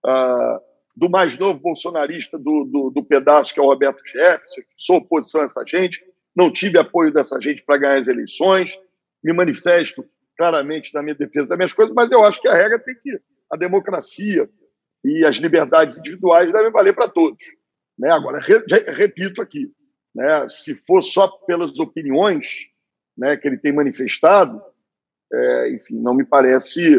[0.05, 0.61] uh,
[0.97, 5.43] do mais novo bolsonarista do, do, do, pedaço, que é o Roberto Jefferson, sou oposição
[5.43, 6.03] a essa gente,
[6.35, 8.79] não tive apoio dessa gente para ganhar as eleições,
[9.23, 10.05] me manifesto
[10.37, 13.21] claramente na minha defesa das minhas coisas, mas eu acho que a regra tem que.
[13.51, 14.49] A democracia
[15.05, 17.45] e as liberdades individuais devem valer para todos.
[17.99, 18.11] Né?
[18.11, 18.59] Agora, re,
[18.89, 19.71] repito aqui,
[20.15, 20.49] né?
[20.49, 22.47] se for só pelas opiniões
[23.17, 24.63] né, que ele tem manifestado,
[25.33, 26.99] é, enfim, não me parece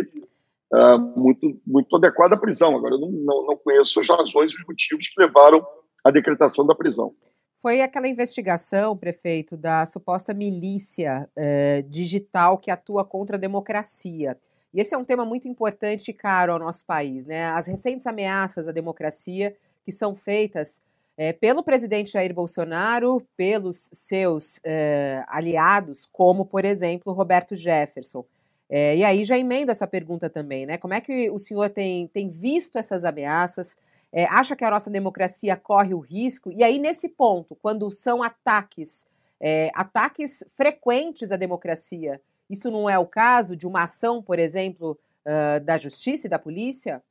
[0.73, 2.75] uh, muito, muito adequada à prisão.
[2.75, 5.65] Agora, eu não, não, conheço as razões e os motivos que levaram
[6.03, 7.15] à decretação da prisão.
[7.61, 14.37] Foi aquela investigação, prefeito, da suposta milícia eh, digital que atua contra a democracia.
[14.73, 17.45] E esse é um tema muito importante e caro ao nosso país, né?
[17.45, 20.81] As recentes ameaças à democracia que são feitas
[21.17, 28.25] eh, pelo presidente Jair Bolsonaro, pelos seus eh, aliados, como, por exemplo, Roberto Jefferson.
[28.69, 30.77] É, e aí já emenda essa pergunta também, né?
[30.77, 33.77] Como é que o senhor tem, tem visto essas ameaças?
[34.11, 36.51] É, acha que a nossa democracia corre o risco?
[36.51, 39.05] E aí, nesse ponto, quando são ataques
[39.43, 42.15] é, ataques frequentes à democracia.
[42.49, 44.97] Isso não é o caso de uma ação, por exemplo,
[45.27, 47.03] uh, da justiça e da polícia?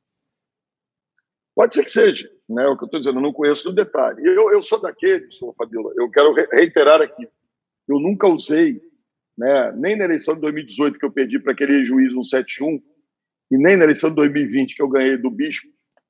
[1.55, 2.63] Pode ser que seja, né?
[2.63, 4.25] É o que eu estou dizendo, eu não conheço no detalhe.
[4.25, 7.27] Eu, eu sou daquele, sou Fabiola, eu quero reiterar aqui,
[7.87, 8.81] eu nunca usei,
[9.37, 12.81] né, nem na eleição de 2018 que eu perdi para aquele juiz 171,
[13.51, 15.67] e nem na eleição de 2020 que eu ganhei do Bispo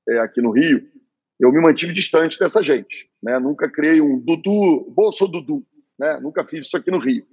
[0.08, 0.88] é, aqui no Rio,
[1.40, 3.38] eu me mantive distante dessa gente, né?
[3.40, 5.66] Nunca criei um Dudu, Bolso Dudu,
[6.00, 6.20] né?
[6.22, 7.26] Nunca fiz isso aqui no Rio,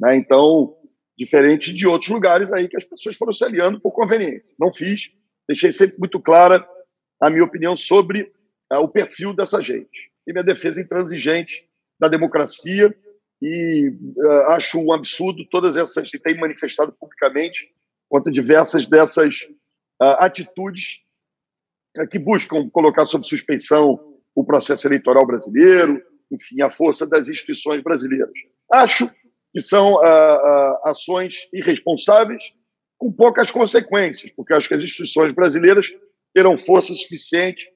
[0.00, 0.16] né?
[0.16, 0.74] Então,
[1.16, 4.54] diferente de outros lugares aí que as pessoas foram se aliando por conveniência.
[4.58, 5.12] Não fiz,
[5.46, 6.66] deixei sempre muito clara
[7.22, 8.32] a minha opinião sobre
[8.72, 11.64] uh, o perfil dessa gente e minha defesa intransigente
[11.98, 12.92] da democracia
[13.40, 17.72] e uh, acho um absurdo todas essas que têm manifestado publicamente
[18.08, 19.36] contra diversas dessas
[20.02, 21.00] uh, atitudes
[22.10, 24.00] que buscam colocar sob suspeição
[24.34, 28.32] o processo eleitoral brasileiro, enfim, a força das instituições brasileiras.
[28.72, 29.06] Acho
[29.52, 30.00] que são
[30.84, 32.42] ações irresponsáveis
[32.96, 35.92] com poucas consequências, porque acho que as instituições brasileiras
[36.34, 37.70] terão força suficiente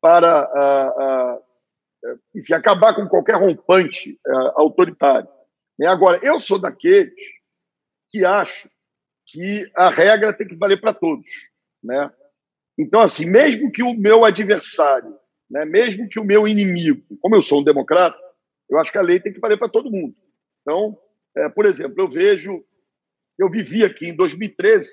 [0.00, 5.28] para uh, uh, enfim, acabar com qualquer rompante uh, autoritário.
[5.78, 5.86] Né?
[5.86, 7.14] Agora, eu sou daqueles
[8.10, 8.68] que acho
[9.26, 11.30] que a regra tem que valer para todos.
[11.82, 12.10] Né?
[12.78, 15.16] Então, assim, mesmo que o meu adversário,
[15.50, 18.18] né, mesmo que o meu inimigo, como eu sou um democrata,
[18.68, 20.14] eu acho que a lei tem que valer para todo mundo.
[20.62, 20.98] Então,
[21.36, 22.64] é, por exemplo, eu vejo,
[23.38, 24.90] eu vivi aqui em 2013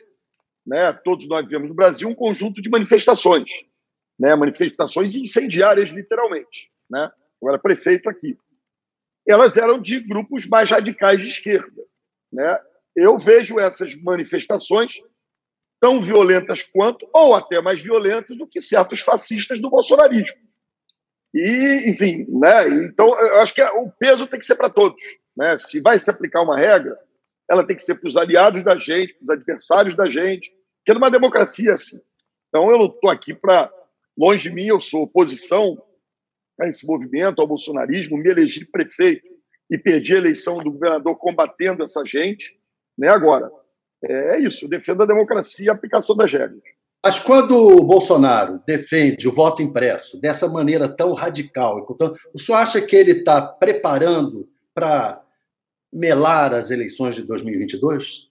[0.66, 3.50] né, todos nós vivemos no Brasil, um conjunto de manifestações,
[4.20, 6.72] né, manifestações incendiárias, literalmente.
[6.90, 7.10] Né?
[7.42, 8.38] Eu era prefeito aqui.
[9.28, 11.84] Elas eram de grupos mais radicais de esquerda.
[12.32, 12.60] Né?
[12.96, 15.02] Eu vejo essas manifestações
[15.80, 20.38] tão violentas quanto, ou até mais violentas do que certos fascistas do bolsonarismo.
[21.34, 22.68] E, enfim, né?
[22.86, 25.02] então eu acho que o peso tem que ser para todos.
[25.38, 25.58] Né?
[25.58, 26.98] Se vai se aplicar uma regra,
[27.50, 30.94] ela tem que ser para os aliados da gente, para os adversários da gente, porque
[30.94, 31.98] numa democracia assim.
[32.48, 33.72] Então, eu não estou aqui para.
[34.18, 35.82] Longe de mim, eu sou oposição
[36.60, 39.26] a esse movimento, ao bolsonarismo, me elegi prefeito
[39.72, 42.54] e perdi a eleição do governador combatendo essa gente.
[42.98, 43.08] Né?
[43.08, 43.50] Agora,
[44.04, 46.62] é isso, eu defendo a democracia e a aplicação das regras.
[47.02, 51.88] Mas quando o Bolsonaro defende o voto impresso dessa maneira tão radical,
[52.34, 55.24] o senhor acha que ele está preparando para
[55.92, 58.30] melar as eleições de 2022?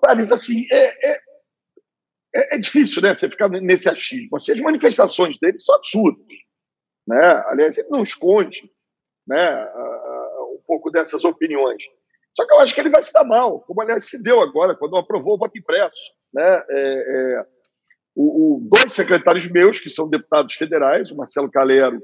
[0.00, 1.20] Thales, assim, é, é,
[2.34, 4.36] é, é, difícil né, você ficar nesse achismo.
[4.36, 6.26] Assim, as manifestações dele são absurdas.
[7.06, 7.44] Né?
[7.46, 8.70] Aliás, ele não esconde
[9.26, 9.64] né,
[10.50, 11.82] um pouco dessas opiniões.
[12.34, 14.74] Só que eu acho que ele vai se dar mal, como aliás se deu agora,
[14.74, 16.12] quando aprovou o voto impresso.
[16.32, 16.64] Né?
[16.70, 17.46] É, é,
[18.14, 22.02] o, o, dois secretários meus, que são deputados federais, o Marcelo Calero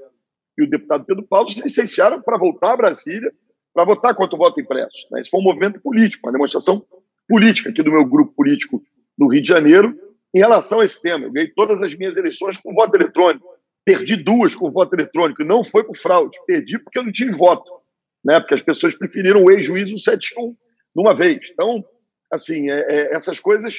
[0.59, 3.33] e o deputado Pedro Paulo, se licenciaram para voltar a Brasília
[3.73, 5.07] para votar contra o voto impresso.
[5.11, 5.21] Né?
[5.21, 6.85] Isso foi um movimento político, uma demonstração
[7.29, 8.83] política aqui do meu grupo político
[9.17, 9.97] no Rio de Janeiro
[10.35, 11.25] em relação a esse tema.
[11.25, 13.47] Eu ganhei todas as minhas eleições com voto eletrônico.
[13.85, 15.45] Perdi duas com voto eletrônico.
[15.45, 16.37] Não foi por fraude.
[16.45, 17.71] Perdi porque eu não tive voto.
[18.25, 18.41] Né?
[18.41, 20.57] Porque as pessoas preferiram o ex-juiz 171 de
[20.97, 21.39] uma vez.
[21.53, 21.85] Então,
[22.33, 23.77] assim, é, é, essas coisas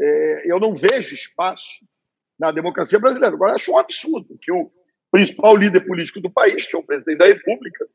[0.00, 1.84] é, eu não vejo espaço
[2.38, 3.34] na democracia brasileira.
[3.34, 4.70] Agora, acho um absurdo que o
[5.10, 7.86] principal líder político do país, que é o presidente da República,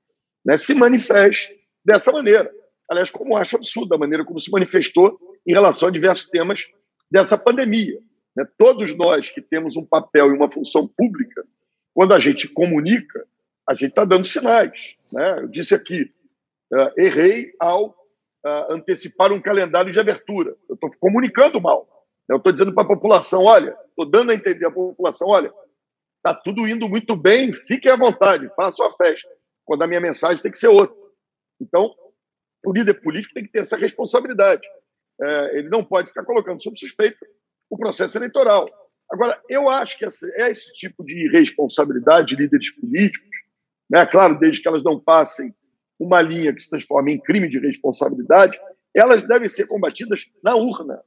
[0.45, 2.51] né, se manifeste dessa maneira
[2.89, 6.67] aliás, como acho absurda a maneira como se manifestou em relação a diversos temas
[7.10, 7.99] dessa pandemia.
[8.36, 8.45] Né?
[8.58, 11.43] Todos nós que temos um papel e uma função pública,
[11.93, 13.25] quando a gente comunica,
[13.67, 14.95] a gente está dando sinais.
[15.12, 15.39] Né?
[15.39, 16.12] Eu disse aqui,
[16.71, 20.56] uh, errei ao uh, antecipar um calendário de abertura.
[20.69, 21.88] Eu estou comunicando mal.
[22.28, 25.54] Eu estou dizendo para a população, olha, estou dando a entender à população, olha,
[26.25, 29.29] está tudo indo muito bem, fiquem à vontade, façam a festa.
[29.63, 30.95] Quando a minha mensagem tem que ser outra.
[31.61, 31.93] Então,
[32.65, 34.67] o líder político tem que ter essa responsabilidade.
[35.21, 37.23] É, ele não pode ficar colocando sob suspeita
[37.69, 38.65] o processo eleitoral.
[39.09, 43.38] Agora, eu acho que é esse tipo de responsabilidade de líderes políticos,
[43.88, 45.53] né, claro, desde que elas não passem
[45.99, 48.59] uma linha que se transforme em crime de responsabilidade,
[48.95, 50.99] elas devem ser combatidas na urna.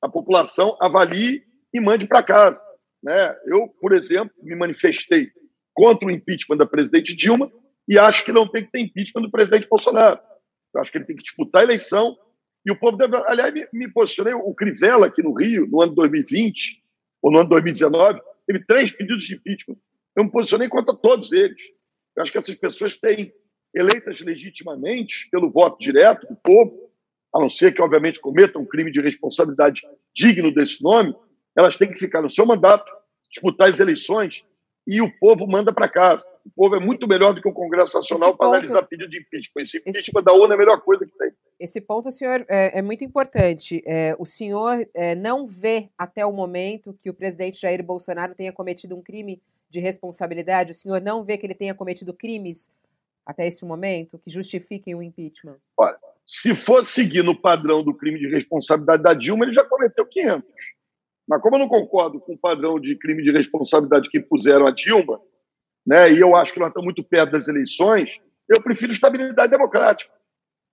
[0.00, 2.71] A população avalie e mande para casa.
[3.02, 3.36] Né?
[3.46, 5.30] Eu, por exemplo, me manifestei
[5.74, 7.50] contra o impeachment da presidente Dilma
[7.88, 10.20] e acho que não tem que ter impeachment do presidente Bolsonaro.
[10.74, 12.16] Eu acho que ele tem que disputar a eleição.
[12.64, 13.16] E o povo deve.
[13.26, 14.34] Aliás, me, me posicionei.
[14.34, 16.82] O Crivella, aqui no Rio, no ano 2020,
[17.20, 19.76] ou no ano 2019, teve três pedidos de impeachment.
[20.16, 21.60] Eu me posicionei contra todos eles.
[22.16, 23.32] Eu acho que essas pessoas têm
[23.74, 26.90] eleitas legitimamente pelo voto direto do povo,
[27.34, 29.80] a não ser que, obviamente, cometam um crime de responsabilidade
[30.14, 31.14] digno desse nome,
[31.56, 32.90] elas têm que ficar no seu mandato,
[33.30, 34.46] disputar as eleições
[34.86, 36.26] e o povo manda para casa.
[36.44, 39.62] O povo é muito melhor do que o Congresso Nacional para analisar pedido de impeachment.
[39.62, 41.30] Esse impeachment esse, da ONU é a melhor coisa que tem.
[41.60, 43.82] Esse ponto, senhor, é, é muito importante.
[43.86, 48.52] É, o senhor é, não vê até o momento que o presidente Jair Bolsonaro tenha
[48.52, 50.72] cometido um crime de responsabilidade?
[50.72, 52.70] O senhor não vê que ele tenha cometido crimes
[53.24, 55.58] até esse momento que justifiquem o impeachment?
[55.76, 60.04] Olha, se for seguir no padrão do crime de responsabilidade da Dilma, ele já cometeu
[60.04, 60.42] 500.
[61.32, 64.70] Mas como eu não concordo com o padrão de crime de responsabilidade que puseram a
[64.70, 65.18] Dilma,
[65.86, 70.12] né, e eu acho que nós estamos muito perto das eleições, eu prefiro estabilidade democrática.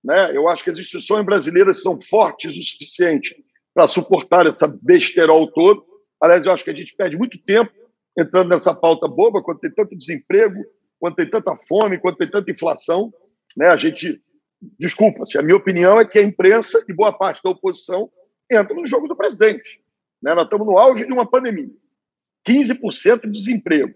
[0.04, 0.36] Né?
[0.36, 3.42] Eu acho que as instituições brasileiras são fortes o suficiente
[3.72, 5.82] para suportar essa besterol todo.
[6.22, 7.72] Aliás, eu acho que a gente perde muito tempo
[8.18, 10.62] entrando nessa pauta boba, quando tem tanto desemprego,
[10.98, 13.10] quando tem tanta fome, quando tem tanta inflação.
[13.56, 13.68] Né?
[13.68, 14.22] A gente,
[14.78, 18.12] desculpa-se, a minha opinião é que a imprensa e boa parte da oposição
[18.52, 19.80] entra no jogo do presidente.
[20.22, 20.34] Né?
[20.34, 21.70] Nós estamos no auge de uma pandemia.
[22.46, 23.94] 15% de desemprego.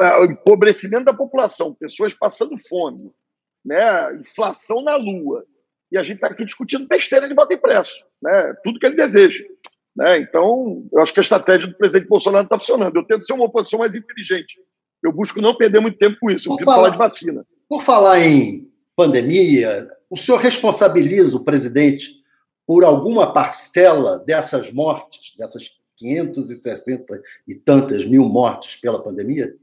[0.00, 3.10] É, o empobrecimento da população, pessoas passando fome,
[3.64, 4.14] né?
[4.16, 5.44] inflação na lua.
[5.90, 8.54] E a gente está aqui discutindo besteira de voto impresso, né?
[8.62, 9.44] tudo que ele deseja.
[9.96, 10.18] Né?
[10.18, 12.96] Então, eu acho que a estratégia do presidente Bolsonaro está funcionando.
[12.96, 14.58] Eu tento ser uma oposição mais inteligente.
[15.02, 16.48] Eu busco não perder muito tempo com isso.
[16.48, 17.46] Eu prefiro falar de vacina.
[17.68, 22.10] Por falar em pandemia, o senhor responsabiliza o presidente
[22.66, 29.54] por alguma parcela dessas mortes, dessas 560 e tantas mil mortes pela pandemia?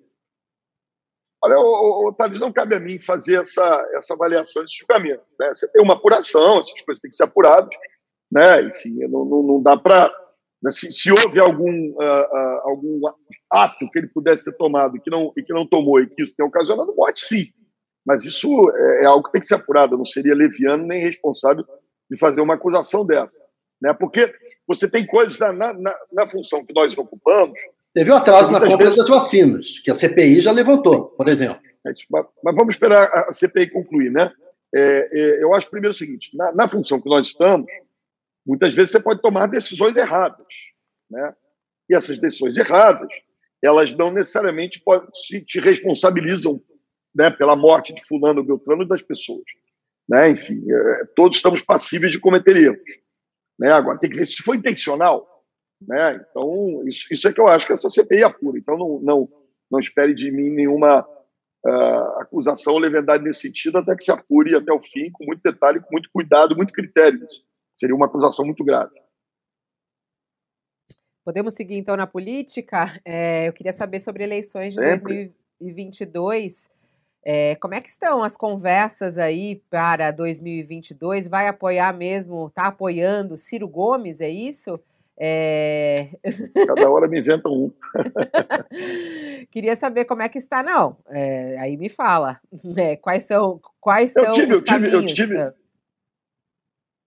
[1.43, 5.23] Olha, o, o, Thales, não cabe a mim fazer essa, essa avaliação, esse julgamento.
[5.37, 5.49] Né?
[5.53, 7.69] Você tem uma apuração, essas coisas têm que ser apuradas.
[8.31, 8.63] Né?
[8.63, 10.09] Enfim, não, não, não dá para.
[10.63, 10.71] Né?
[10.71, 13.01] Se, se, houve algum, uh, uh, algum
[13.51, 16.23] ato que ele pudesse ter tomado e que, não, e que não tomou e que
[16.23, 17.47] isso tenha ocasionado morte, sim.
[18.05, 19.97] Mas isso é, é algo que tem que ser apurado.
[19.97, 21.65] Não seria leviano nem responsável
[22.13, 23.43] de fazer uma acusação dessa.
[23.81, 23.91] Né?
[23.91, 24.31] Porque
[24.67, 27.59] você tem coisas na, na, na função que nós ocupamos.
[27.93, 28.95] Teve um atraso na compra vezes...
[28.95, 31.59] das vacinas, que a CPI já levantou, por exemplo.
[31.85, 34.31] É mas, mas, vamos esperar a CPI concluir, né?
[34.73, 37.69] É, é, eu acho primeiro o seguinte: na, na, função que nós estamos,
[38.45, 40.47] muitas vezes você pode tomar decisões erradas,
[41.09, 41.35] né?
[41.89, 43.09] E essas decisões erradas,
[43.61, 44.81] elas não necessariamente
[45.13, 46.61] se te responsabilizam,
[47.13, 49.43] né, pela morte de fulano beltrano das pessoas.
[50.07, 50.31] Né?
[50.31, 53.03] Enfim, é, todos estamos passíveis de cometer erros.
[53.59, 53.71] Né?
[53.71, 55.27] Agora, tem que ver se foi intencional.
[55.81, 56.25] Né?
[56.29, 58.57] Então, isso, isso é que eu acho que essa CPI apura.
[58.57, 59.29] Então, não, não,
[59.71, 61.01] não espere de mim nenhuma
[61.65, 65.41] uh, acusação ou levedade nesse sentido, até que se apure até o fim, com muito
[65.41, 67.23] detalhe, com muito cuidado, muito critério.
[67.23, 68.91] Isso seria uma acusação muito grave.
[71.25, 72.99] Podemos seguir, então, na política?
[73.05, 75.33] É, eu queria saber sobre eleições de Sempre.
[75.61, 76.69] 2022.
[77.25, 81.27] É, como é que estão as conversas aí para 2022?
[81.27, 84.73] Vai apoiar mesmo, está apoiando Ciro Gomes, é isso?
[85.17, 86.09] É...
[86.67, 87.71] Cada hora me inventa um.
[89.51, 90.97] Queria saber como é que está, não.
[91.07, 92.41] É, aí me fala.
[92.75, 95.53] É, quais são, quais eu são tive, os eu tive, eu tive,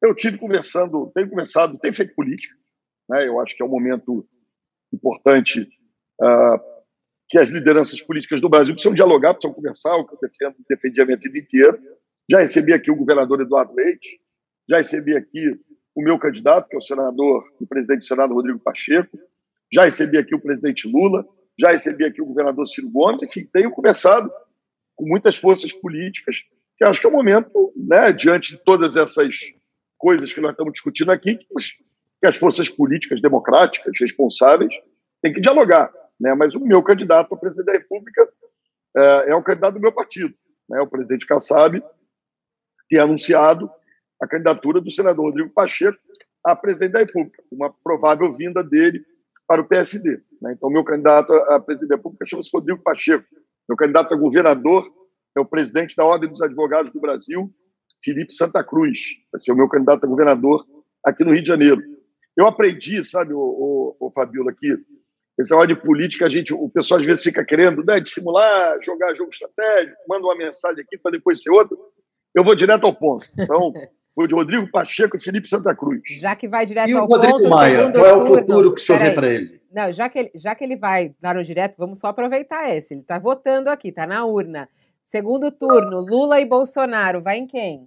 [0.02, 2.54] eu tive conversando, tenho conversado, tenho feito política.
[3.08, 3.26] Né?
[3.26, 4.26] Eu acho que é um momento
[4.92, 5.68] importante
[6.20, 6.75] uh,
[7.28, 11.00] que as lideranças políticas do Brasil precisam dialogar, precisam conversar, o que eu defendo, defendi
[11.00, 11.78] a minha vida inteira.
[12.30, 14.20] Já recebi aqui o governador Eduardo Leite,
[14.68, 15.58] já recebi aqui
[15.94, 19.18] o meu candidato, que é o senador e presidente do Senado, Rodrigo Pacheco,
[19.72, 21.26] já recebi aqui o presidente Lula,
[21.58, 24.30] já recebi aqui o governador Ciro Gomes, enfim, tenho conversado
[24.94, 26.42] com muitas forças políticas,
[26.76, 29.34] que acho que é o momento, né, diante de todas essas
[29.96, 31.68] coisas que nós estamos discutindo aqui, que, os,
[32.20, 34.74] que as forças políticas democráticas, responsáveis,
[35.22, 35.90] têm que dialogar.
[36.20, 36.34] Né?
[36.34, 38.28] Mas o meu candidato a presidente da República
[38.96, 40.34] é, é o candidato do meu partido.
[40.68, 40.80] Né?
[40.80, 41.82] O presidente Kassab
[42.88, 43.70] tem anunciado
[44.20, 45.98] a candidatura do senador Rodrigo Pacheco
[46.44, 49.04] a presidente da República, uma provável vinda dele
[49.48, 50.22] para o PSD.
[50.40, 50.52] Né?
[50.52, 53.26] Então, meu candidato a presidente da República chama-se Rodrigo Pacheco.
[53.68, 54.86] Meu candidato a governador
[55.36, 57.52] é o presidente da Ordem dos Advogados do Brasil,
[58.02, 59.00] Felipe Santa Cruz.
[59.32, 60.64] Vai ser o meu candidato a governador
[61.04, 61.82] aqui no Rio de Janeiro.
[62.36, 64.76] Eu aprendi, sabe, o, o, aqui
[65.38, 69.14] esse negócio de política, a gente, o pessoal às vezes fica querendo né, dissimular, jogar
[69.14, 71.76] jogo estratégico, manda uma mensagem aqui para depois ser outra.
[72.34, 73.26] Eu vou direto ao ponto.
[73.38, 73.72] Então,
[74.14, 76.00] foi de Rodrigo Pacheco e Felipe Santa Cruz.
[76.18, 78.80] Já que vai direto e ao o Rodrigo ponto, Maia, qual é o futuro que
[78.80, 79.60] o senhor vê para ele?
[79.70, 82.94] Não, já que ele, já que ele vai dar no direto, vamos só aproveitar esse.
[82.94, 84.70] Ele está votando aqui, está na urna.
[85.04, 87.86] Segundo turno, Lula e Bolsonaro, vai em quem?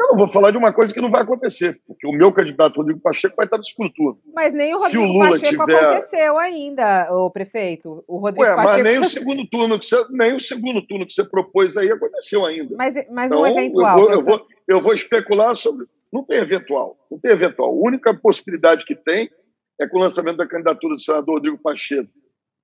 [0.00, 2.78] Eu não vou falar de uma coisa que não vai acontecer, porque o meu candidato,
[2.78, 4.18] Rodrigo Pacheco, vai estar no escuro turno.
[4.34, 5.84] Mas nem o Rodrigo o Pacheco tiver...
[5.84, 8.02] aconteceu ainda, o prefeito.
[8.08, 8.72] O Rodrigo Ué, Pacheco...
[8.72, 11.92] mas nem o segundo turno que você, nem o segundo turno que você propôs aí
[11.92, 12.74] aconteceu ainda.
[12.78, 13.98] Mas, mas então, não é eventual.
[13.98, 15.86] Eu vou, eu, vou, eu vou especular sobre.
[16.10, 16.96] Não tem eventual.
[17.10, 17.68] Não tem eventual.
[17.68, 19.30] A única possibilidade que tem
[19.78, 22.10] é com o lançamento da candidatura do senador Rodrigo Pacheco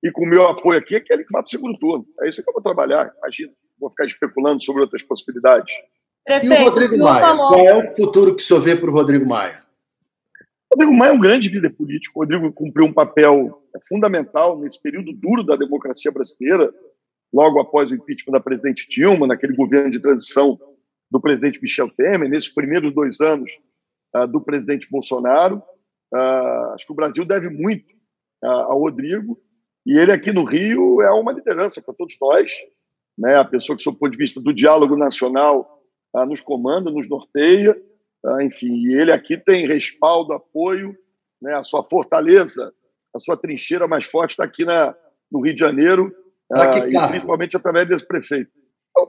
[0.03, 2.05] e com o meu apoio aqui, aquele que vai para o segundo turno.
[2.21, 3.53] É isso que eu vou trabalhar, imagina.
[3.79, 5.71] Vou ficar especulando sobre outras possibilidades.
[6.27, 7.25] Prefeito, e o Rodrigo o Maia?
[7.25, 7.47] Falou...
[7.53, 9.63] Qual é o futuro que o senhor vê para o Rodrigo Maia?
[10.69, 12.19] O Rodrigo Maia é um grande líder político.
[12.19, 16.69] O Rodrigo cumpriu um papel fundamental nesse período duro da democracia brasileira,
[17.33, 20.59] logo após o impeachment da presidente Dilma, naquele governo de transição
[21.09, 23.49] do presidente Michel Temer, nesses primeiros dois anos
[24.13, 25.63] uh, do presidente Bolsonaro.
[26.13, 27.93] Uh, acho que o Brasil deve muito
[28.43, 29.39] uh, ao Rodrigo,
[29.85, 32.51] e ele aqui no Rio é uma liderança para todos nós,
[33.17, 33.37] né?
[33.37, 35.76] a pessoa que, do ponto de vista do diálogo nacional,
[36.25, 37.75] nos comanda, nos norteia,
[38.41, 40.97] enfim, e ele aqui tem respaldo, apoio,
[41.41, 41.55] né?
[41.55, 42.73] a sua fortaleza,
[43.15, 44.95] a sua trincheira mais forte está aqui na,
[45.31, 46.13] no Rio de Janeiro,
[46.87, 48.51] e principalmente através desse prefeito.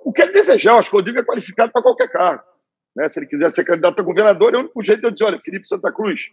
[0.04, 2.42] O que ele desejar, eu acho que o Rodrigo é qualificado para qualquer cargo.
[2.94, 3.08] Né?
[3.08, 5.40] Se ele quiser ser candidato a governador, é o único jeito de eu dizer: olha,
[5.40, 6.28] Felipe Santa Cruz,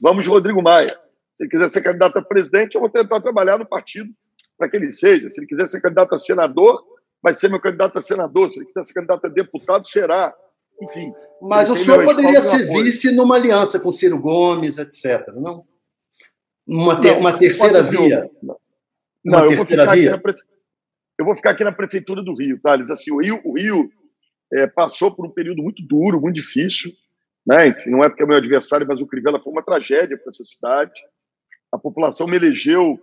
[0.00, 0.98] vamos Rodrigo Maia.
[1.34, 4.10] Se ele quiser ser candidato a presidente, eu vou tentar trabalhar no partido
[4.56, 5.28] para que ele seja.
[5.28, 6.82] Se ele quiser ser candidato a senador,
[7.26, 8.48] vai ser meu candidato a senador.
[8.48, 10.32] Se ele quiser ser candidato a deputado, será.
[10.80, 11.12] Enfim.
[11.42, 15.66] Mas o senhor poderia ser vice numa aliança com Ciro Gomes, etc., não?
[16.64, 18.30] Uma, ter, não, uma terceira via?
[18.40, 18.56] Não,
[19.24, 20.16] não eu, vou ficar via?
[20.18, 20.40] Prefe...
[21.18, 22.90] eu vou ficar aqui na Prefeitura do Rio, Thales.
[22.90, 23.90] Assim, o Rio, o Rio
[24.52, 26.92] é, passou por um período muito duro, muito difícil.
[27.44, 27.68] Né?
[27.68, 30.44] Enfim, não é porque é meu adversário, mas o Crivella foi uma tragédia para essa
[30.44, 30.94] cidade.
[31.72, 33.00] A população me elegeu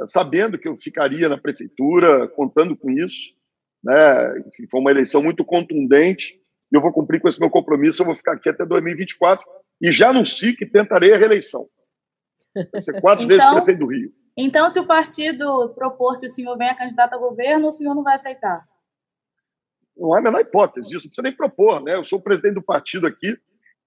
[0.00, 3.38] é, sabendo que eu ficaria na prefeitura, contando com isso.
[3.82, 4.38] Né?
[4.40, 6.40] Enfim, foi uma eleição muito contundente
[6.72, 8.02] e eu vou cumprir com esse meu compromisso.
[8.02, 9.46] Eu vou ficar aqui até 2024
[9.80, 11.66] e já anuncio que tentarei a reeleição.
[12.72, 14.12] Vou ser quatro então, vezes prefeito do Rio.
[14.36, 18.02] Então, se o partido propor que o senhor venha candidato a governo, o senhor não
[18.02, 18.64] vai aceitar?
[19.96, 21.82] Não há a menor hipótese disso, não precisa nem propor.
[21.82, 21.94] Né?
[21.94, 23.36] Eu sou o presidente do partido aqui,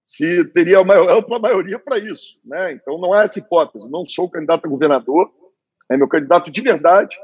[0.04, 2.38] se teria uma ampla maioria para isso.
[2.44, 2.72] Né?
[2.72, 3.90] Então não há essa hipótese.
[3.90, 5.32] Não sou candidato a governador,
[5.90, 7.16] é meu candidato de verdade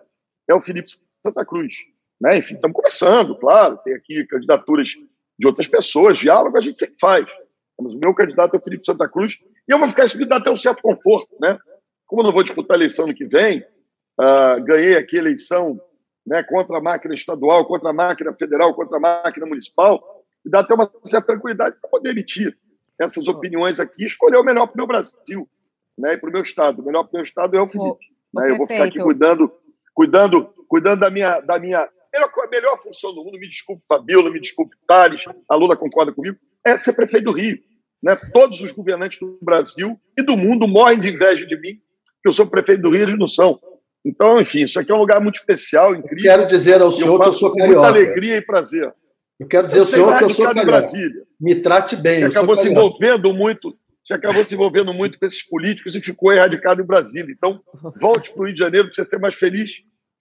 [0.49, 0.89] é o Felipe
[1.25, 1.75] Santa Cruz.
[2.21, 2.39] Né?
[2.39, 4.91] Enfim, estamos conversando, claro, tem aqui candidaturas
[5.39, 7.27] de outras pessoas, diálogo a gente sempre faz.
[7.81, 10.27] Mas o meu candidato é o Felipe Santa Cruz e eu vou ficar isso me
[10.27, 11.35] dá até um certo conforto.
[11.41, 11.59] Né?
[12.07, 13.65] Como eu não vou disputar a eleição no que vem,
[14.21, 15.81] uh, ganhei aqui a eleição
[16.27, 20.61] né, contra a máquina estadual, contra a máquina federal, contra a máquina municipal, e dá
[20.61, 22.57] até uma certa tranquilidade para poder emitir
[23.01, 25.49] essas opiniões aqui e escolher o melhor para o meu Brasil
[25.99, 26.83] né, e para o meu Estado.
[26.83, 28.07] O melhor para o meu Estado é o Felipe.
[28.35, 29.51] O, né, eu vou ficar aqui cuidando,
[29.95, 33.39] cuidando, cuidando da minha, da minha melhor, a melhor função do mundo.
[33.39, 36.37] Me desculpe, Fabiola, me desculpe, Thales, a Lula concorda comigo,
[36.67, 37.59] é ser prefeito do Rio.
[38.03, 38.17] Né?
[38.33, 41.75] Todos os governantes do Brasil e do mundo morrem de inveja de mim,
[42.23, 43.61] que eu sou prefeito do Rio, eles não são.
[44.05, 46.25] Então, enfim, isso aqui é um lugar muito especial, incrível.
[46.25, 47.73] Quero dizer ao senhor eu que eu sou carioca.
[47.75, 48.93] muita alegria e prazer.
[49.39, 50.67] Eu quero dizer ao senhor que eu sou carioca.
[50.67, 51.23] Brasília.
[51.39, 52.21] Me trate bem.
[52.21, 56.33] Você acabou se envolvendo muito, você acabou se envolvendo muito com esses políticos e ficou
[56.33, 57.31] erradicado em Brasília.
[57.31, 57.61] Então,
[58.01, 59.71] volte para o Rio de Janeiro para você ser mais feliz.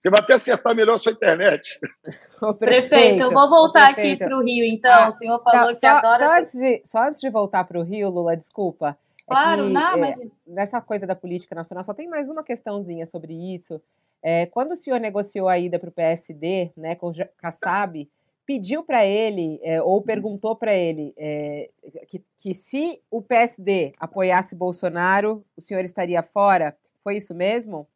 [0.00, 1.78] Você vai até acertar melhor a sua internet.
[2.00, 4.90] Prefeito, prefeito, eu vou voltar aqui para o Rio, então.
[4.90, 6.18] Ah, o senhor falou tá, que só, adora.
[6.18, 8.98] Só antes, de, só antes de voltar para o Rio, Lula, desculpa.
[9.26, 10.30] Claro, é que, não, é, mas...
[10.46, 13.78] Nessa coisa da política nacional, só tem mais uma questãozinha sobre isso.
[14.22, 18.08] É, quando o senhor negociou a ida para o PSD, né, com o Kassab,
[18.46, 20.02] pediu para ele, é, ou uhum.
[20.02, 21.68] perguntou para ele, é,
[22.08, 26.74] que, que se o PSD apoiasse Bolsonaro, o senhor estaria fora?
[27.04, 27.86] Foi isso mesmo?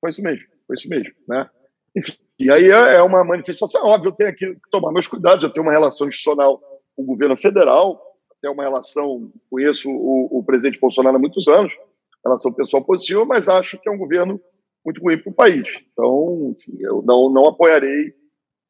[0.00, 1.14] Foi isso mesmo, foi isso mesmo.
[1.28, 1.48] Né?
[1.96, 5.50] Enfim, e aí é, é uma manifestação, óbvio, eu tenho que tomar meus cuidados, eu
[5.50, 6.58] tenho uma relação institucional
[6.96, 8.00] com o governo federal,
[8.40, 11.78] tenho uma relação, conheço o, o presidente Bolsonaro há muitos anos,
[12.24, 14.40] relação pessoal positiva, mas acho que é um governo
[14.84, 15.80] muito ruim para o país.
[15.92, 18.14] Então, enfim, eu não, não apoiarei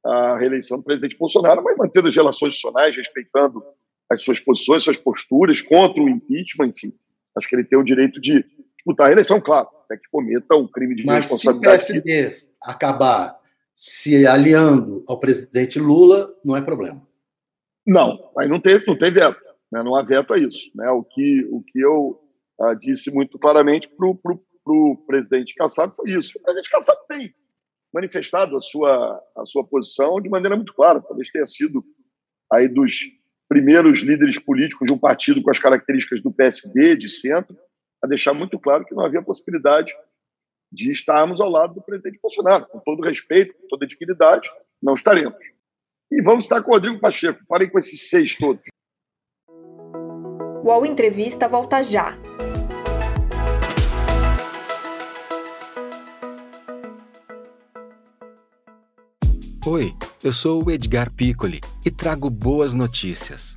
[0.04, 3.62] a reeleição do presidente Bolsonaro, mas mantendo as relações institucionais, respeitando
[4.10, 6.92] as suas posições, suas posturas contra o impeachment, enfim.
[7.36, 8.44] Acho que ele tem o direito de
[8.84, 11.84] disputar a reeleição, claro, até que cometa um crime de mas responsabilidade.
[11.84, 13.38] Se o PSD acabar
[13.74, 17.06] se aliando ao presidente Lula, não é problema.
[17.86, 19.82] Não, aí não tem, não tem veto, né?
[19.82, 20.70] não há veto a isso.
[20.74, 20.88] Né?
[20.90, 22.20] O, que, o que eu
[22.60, 24.14] ah, disse muito claramente para o
[24.64, 26.38] para o presidente Kassab foi isso.
[26.38, 27.34] O presidente Kassab tem
[27.92, 31.00] manifestado a sua, a sua posição de maneira muito clara.
[31.00, 31.84] Talvez tenha sido
[32.50, 33.00] aí dos
[33.48, 37.56] primeiros líderes políticos de um partido com as características do PSD, de centro,
[38.02, 39.94] a deixar muito claro que não havia possibilidade
[40.72, 42.66] de estarmos ao lado do presidente Bolsonaro.
[42.66, 44.50] Com todo respeito, com toda dignidade,
[44.82, 45.38] não estaremos.
[46.10, 47.40] E vamos estar com o Rodrigo Pacheco.
[47.46, 48.62] Parem com esses seis todos.
[50.64, 52.18] O All Entrevista volta já.
[59.64, 59.94] Oi,
[60.24, 63.56] eu sou o Edgar Piccoli e trago boas notícias.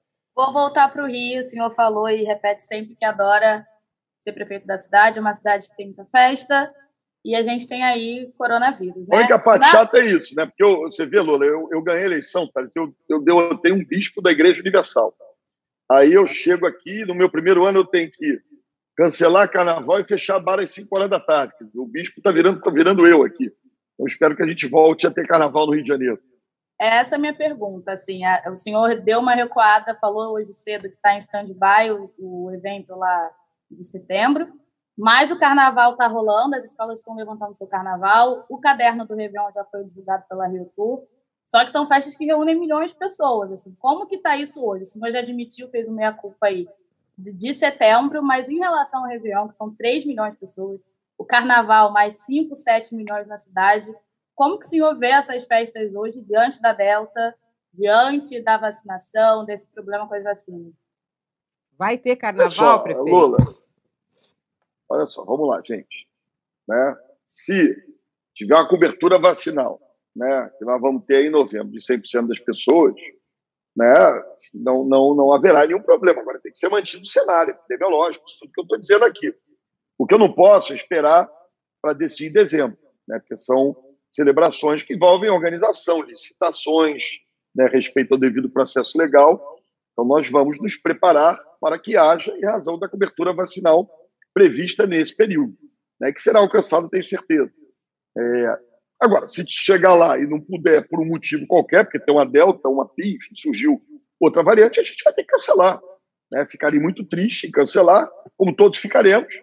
[0.35, 3.65] Vou voltar para o Rio, o senhor falou e repete sempre que adora
[4.21, 6.71] ser prefeito da cidade, é uma cidade que tem muita festa,
[7.23, 9.07] e a gente tem aí coronavírus.
[9.07, 9.15] Né?
[9.15, 9.71] A única parte Na...
[9.71, 10.45] chata é isso, né?
[10.45, 12.65] Porque eu, você vê, Lola, eu, eu ganhei a eleição, tá?
[12.75, 15.13] eu, eu, eu tenho um bispo da Igreja Universal.
[15.91, 18.39] Aí eu chego aqui, no meu primeiro ano eu tenho que
[18.95, 21.53] cancelar carnaval e fechar a bar às 5 horas da tarde.
[21.75, 23.51] O bispo está virando, tá virando eu aqui.
[23.99, 26.19] Eu espero que a gente volte a ter carnaval no Rio de Janeiro.
[26.81, 27.91] Essa é a minha pergunta.
[27.91, 32.11] Assim, a, o senhor deu uma recuada, falou hoje cedo que está em stand-by o,
[32.17, 33.29] o, evento lá
[33.69, 34.51] de setembro,
[34.97, 39.51] mas o carnaval está rolando, as escolas estão levantando seu carnaval, o caderno do Réveillon
[39.53, 41.03] já foi divulgado pela Rio Tour,
[41.45, 43.51] só que são festas que reúnem milhões de pessoas.
[43.51, 44.81] Assim, como que está isso hoje?
[44.81, 46.67] O senhor já admitiu, fez uma meia-culpa aí
[47.15, 50.81] de, de setembro, mas em relação ao Réveillon, que são 3 milhões de pessoas,
[51.15, 53.93] o carnaval mais 5, 7 milhões na cidade,
[54.41, 57.35] como que o senhor vê essas festas hoje diante da Delta,
[57.71, 60.73] diante da vacinação, desse problema com as vacinas?
[61.77, 63.07] Vai ter carnaval, só, prefeito?
[63.07, 63.37] Lula,
[64.89, 66.09] olha só, vamos lá, gente.
[66.67, 66.97] Né?
[67.23, 67.75] Se
[68.33, 69.79] tiver uma cobertura vacinal,
[70.15, 72.95] né, que nós vamos ter em novembro de 100% das pessoas,
[73.77, 73.93] né,
[74.55, 76.19] não, não, não haverá nenhum problema.
[76.19, 79.31] Agora tem que ser mantido o cenário epidemiológico, isso tudo que eu estou dizendo aqui.
[79.99, 81.31] O que eu não posso é esperar
[81.79, 87.03] para decidir em dezembro, né, porque são celebrações que envolvem organização, licitações,
[87.55, 89.41] né, respeito ao devido processo legal.
[89.93, 93.89] Então, nós vamos nos preparar para que haja, em razão da cobertura vacinal
[94.33, 95.57] prevista nesse período,
[95.99, 97.51] né, que será alcançado, tenho certeza.
[98.17, 98.59] É...
[99.01, 102.69] Agora, se chegar lá e não puder, por um motivo qualquer, porque tem uma Delta,
[102.69, 103.81] uma Pi, surgiu
[104.19, 105.81] outra variante, a gente vai ter que cancelar.
[106.31, 106.45] Né?
[106.45, 108.07] Ficaria muito triste em cancelar,
[108.37, 109.33] como todos ficaremos,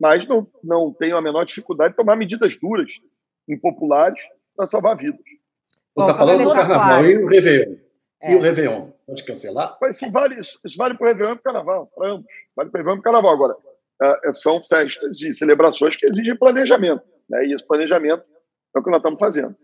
[0.00, 2.90] mas não, não tenho a menor dificuldade de tomar medidas duras
[3.48, 4.20] impopulares
[4.56, 5.20] para salvar vidas.
[5.94, 7.06] Você está falando do Carnaval claro.
[7.06, 7.76] e o Réveillon.
[8.20, 8.32] É.
[8.32, 8.90] E o Réveillon?
[9.06, 9.76] Pode cancelar?
[9.80, 12.32] Mas isso vale, isso, isso vale para o Réveillon e para o Carnaval, para ambos.
[12.56, 13.32] Vale para o Réveillon e para o Carnaval.
[13.32, 13.56] Agora,
[14.02, 17.02] é, é, são festas e celebrações que exigem planejamento.
[17.28, 17.46] Né?
[17.46, 18.24] E esse planejamento
[18.74, 19.56] é o que nós estamos fazendo.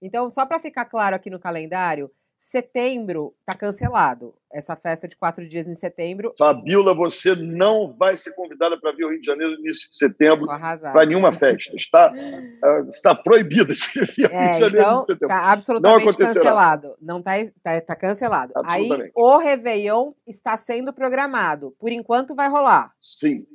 [0.00, 4.34] Então, só para ficar claro aqui no calendário, Setembro está cancelado.
[4.54, 6.30] Essa festa de quatro dias em setembro.
[6.38, 9.96] Fabiola, você não vai ser convidada para vir ao Rio de Janeiro no início de
[9.96, 11.74] setembro para nenhuma festa.
[11.74, 15.26] Está, uh, está proibida de vir ao é, Rio de Janeiro então, em setembro.
[15.26, 16.96] Está absolutamente não cancelado.
[17.00, 17.32] Não está
[17.64, 18.52] tá, tá cancelado.
[18.64, 21.74] Aí o Réveillon está sendo programado.
[21.76, 22.94] Por enquanto vai rolar.
[23.00, 23.48] Sim.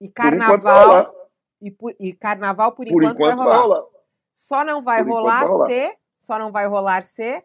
[0.00, 1.14] E carnaval.
[1.60, 3.58] E, por, e carnaval, por, por enquanto, enquanto, vai rolar.
[3.58, 3.82] Vai rolar.
[4.34, 5.96] Só não vai rolar, vai rolar se.
[6.18, 7.44] Só não vai rolar se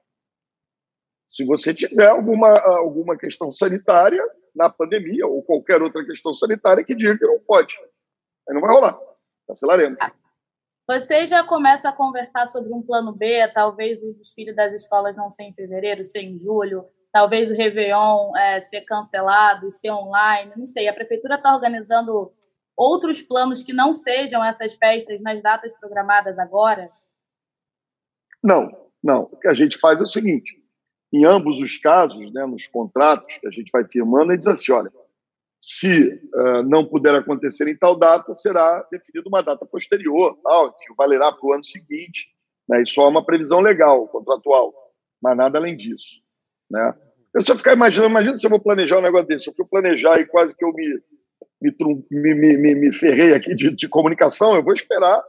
[1.27, 4.23] se você tiver alguma, alguma questão sanitária
[4.55, 7.77] na pandemia ou qualquer outra questão sanitária que diga que não pode.
[8.47, 8.97] Aí não vai rolar.
[9.45, 9.99] Cancelaremos.
[10.89, 15.29] Você já começa a conversar sobre um plano B, talvez o desfile das escolas não
[15.29, 20.53] ser em fevereiro, ser em julho, talvez o Réveillon é, ser cancelado e ser online,
[20.55, 20.87] não sei.
[20.87, 22.31] A prefeitura está organizando
[22.75, 26.89] outros planos que não sejam essas festas nas datas programadas agora?
[28.41, 28.69] Não,
[29.03, 29.23] não.
[29.23, 30.56] O que a gente faz é o seguinte:
[31.11, 34.71] em ambos os casos, né, nos contratos que a gente vai firmando, ele diz assim:
[34.71, 34.91] olha,
[35.59, 40.93] se uh, não puder acontecer em tal data, será definida uma data posterior, tal, que
[40.97, 42.35] valerá para o ano seguinte.
[42.69, 44.73] Né, só é uma previsão legal, contratual,
[45.21, 46.21] mas nada além disso.
[46.69, 46.93] Né?
[47.33, 49.45] Eu só ficar imaginando, imagina se eu vou planejar um negócio desse.
[49.45, 51.01] Se eu fui planejar e quase que eu me,
[51.61, 55.23] me, me, me, me ferrei aqui de, de, comunicação, eu vou esperar,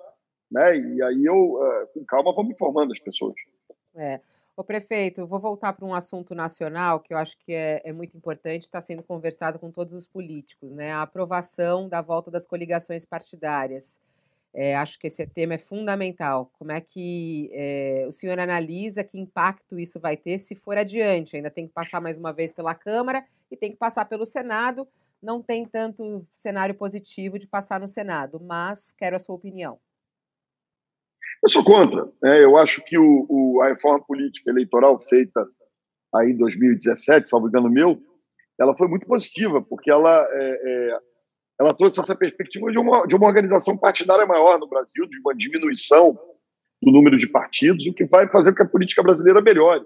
[0.50, 0.76] né?
[0.76, 3.34] E aí eu, uh, com calma, vou me informando as pessoas.
[3.94, 4.20] É.
[4.58, 8.16] O prefeito, vou voltar para um assunto nacional que eu acho que é, é muito
[8.16, 10.90] importante, está sendo conversado com todos os políticos, né?
[10.90, 14.00] A aprovação da volta das coligações partidárias.
[14.52, 16.50] É, acho que esse tema é fundamental.
[16.58, 21.36] Como é que é, o senhor analisa que impacto isso vai ter se for adiante?
[21.36, 24.88] Ainda tem que passar mais uma vez pela Câmara e tem que passar pelo Senado.
[25.22, 29.78] Não tem tanto cenário positivo de passar no Senado, mas quero a sua opinião.
[31.42, 32.04] Eu sou contra.
[32.22, 32.42] Né?
[32.42, 35.46] Eu acho que o, o, a reforma política eleitoral feita
[36.14, 38.00] aí em 2017, salvo engano meu,
[38.58, 40.98] ela foi muito positiva, porque ela, é, é,
[41.60, 45.34] ela trouxe essa perspectiva de uma, de uma organização partidária maior no Brasil, de uma
[45.34, 46.18] diminuição
[46.82, 49.84] do número de partidos, o que vai fazer com que a política brasileira melhore.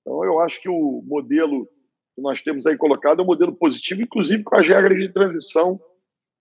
[0.00, 1.66] Então, eu acho que o modelo
[2.14, 5.78] que nós temos aí colocado é um modelo positivo, inclusive com as regras de transição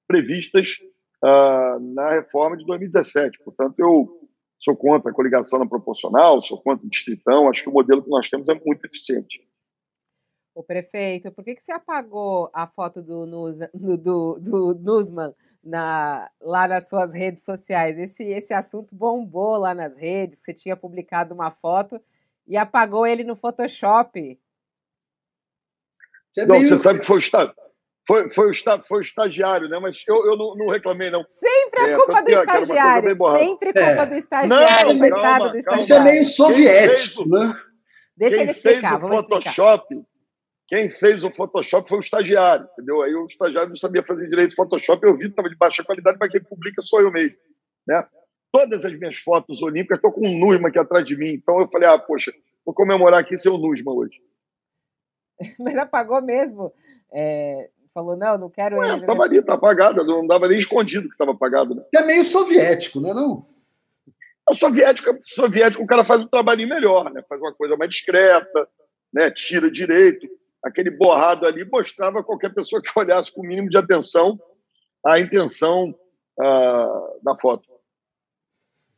[0.07, 0.77] previstas
[1.23, 3.39] uh, na reforma de 2017.
[3.43, 4.26] Portanto, eu
[4.58, 8.10] sou contra a coligação na proporcional, sou contra o distritão, acho que o modelo que
[8.10, 9.47] nós temos é muito eficiente.
[10.55, 13.28] O prefeito, por que, que você apagou a foto do,
[13.74, 15.32] do, do, do Nusman
[15.64, 17.99] na, lá nas suas redes sociais?
[17.99, 22.01] Esse, esse assunto bombou lá nas redes, você tinha publicado uma foto
[22.47, 24.39] e apagou ele no Photoshop.
[26.32, 26.68] Você, não, meio...
[26.68, 27.53] você sabe que foi o Estado.
[28.08, 29.78] Foi, foi, o, foi o estagiário, né?
[29.80, 31.26] Mas eu, eu não, não reclamei, não.
[31.28, 33.18] Sempre é, culpa do estagiário.
[33.38, 34.05] Sempre culpa é.
[34.05, 35.84] do estagiário, não, coitado calma, do estagiário.
[35.84, 37.62] Isso é meio soviético, o, né?
[38.16, 38.99] Deixa ele explicar.
[38.99, 40.18] Fez o Photoshop, explicar.
[40.68, 43.01] Quem fez o Photoshop foi o estagiário, entendeu?
[43.01, 46.18] Aí o estagiário não sabia fazer direito Photoshop, eu vi que estava de baixa qualidade,
[46.20, 47.38] mas quem publica sou eu mesmo,
[47.88, 48.05] né?
[48.51, 51.68] Todas as minhas fotos olímpicas, estou com um Nusma aqui atrás de mim, então eu
[51.68, 52.34] falei, ah, poxa,
[52.66, 54.22] vou comemorar aqui seu Nusma hoje.
[55.60, 56.74] Mas apagou mesmo.
[57.14, 58.77] É, falou, não, não quero.
[58.77, 61.73] Ué, estava ali, tá apagado, não dava nem escondido que estava apagado.
[61.73, 61.83] Né?
[61.95, 63.41] É meio soviético, não é não?
[64.47, 67.23] A soviética, soviético, o cara faz um trabalhinho melhor, né?
[67.27, 68.69] Faz uma coisa mais discreta,
[69.11, 69.31] né?
[69.31, 70.27] Tira direito.
[70.63, 74.37] Aquele borrado ali mostrava a qualquer pessoa que olhasse com o mínimo de atenção
[75.05, 75.89] a intenção
[76.39, 77.67] uh, da foto.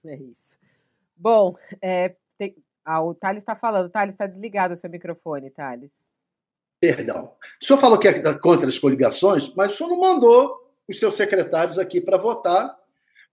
[0.05, 0.57] É isso.
[1.15, 3.89] Bom, é, tem, ah, o Thales está falando.
[3.89, 6.11] Thales, está desligado o seu microfone, Thales.
[6.79, 7.33] Perdão.
[7.61, 10.57] O senhor falou que é contra as coligações, mas o senhor não mandou
[10.89, 12.75] os seus secretários aqui para votar,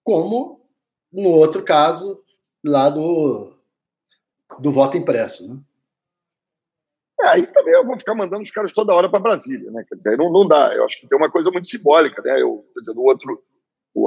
[0.03, 0.61] como
[1.13, 2.23] no outro caso
[2.65, 3.57] lá do,
[4.59, 5.49] do voto impresso.
[5.49, 5.61] Né?
[7.23, 9.85] É, aí também eu vou ficar mandando os caras toda hora para Brasília, né?
[9.89, 10.75] Quer dizer, não, não dá.
[10.75, 12.43] Eu acho que tem uma coisa muito simbólica, né?
[12.43, 13.43] Eu, quer dizer, no outro,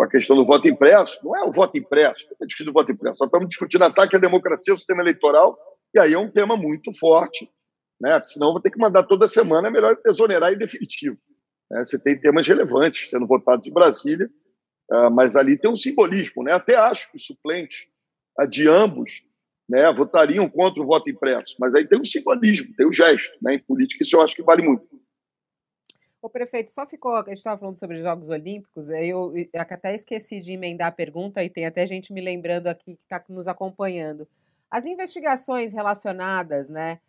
[0.04, 3.18] a questão do voto impresso, não é o voto impresso, é discutindo o voto impresso,
[3.20, 5.58] nós estamos discutindo ataque à democracia, ao sistema eleitoral,
[5.96, 7.50] e aí é um tema muito forte,
[8.00, 8.22] né?
[8.26, 11.18] senão vou ter que mandar toda semana, é melhor exonerar em definitivo.
[11.70, 11.86] Né?
[11.86, 14.30] Você tem temas relevantes sendo votados em Brasília,
[14.92, 16.44] uh, mas ali tem um simbolismo.
[16.44, 16.54] Né?
[16.54, 17.88] Até acho que os suplentes
[18.40, 19.24] uh, de ambos
[19.68, 23.38] né, votariam contra o voto impresso, mas aí tem um simbolismo, tem o um gesto.
[23.42, 23.56] Né?
[23.56, 25.00] Em política, isso eu acho que vale muito.
[26.22, 27.16] O prefeito, só ficou.
[27.16, 31.42] A gente estava falando sobre os Jogos Olímpicos, eu, até esqueci de emendar a pergunta
[31.42, 34.28] e tem até gente me lembrando aqui que está nos acompanhando.
[34.70, 37.00] As investigações relacionadas, né?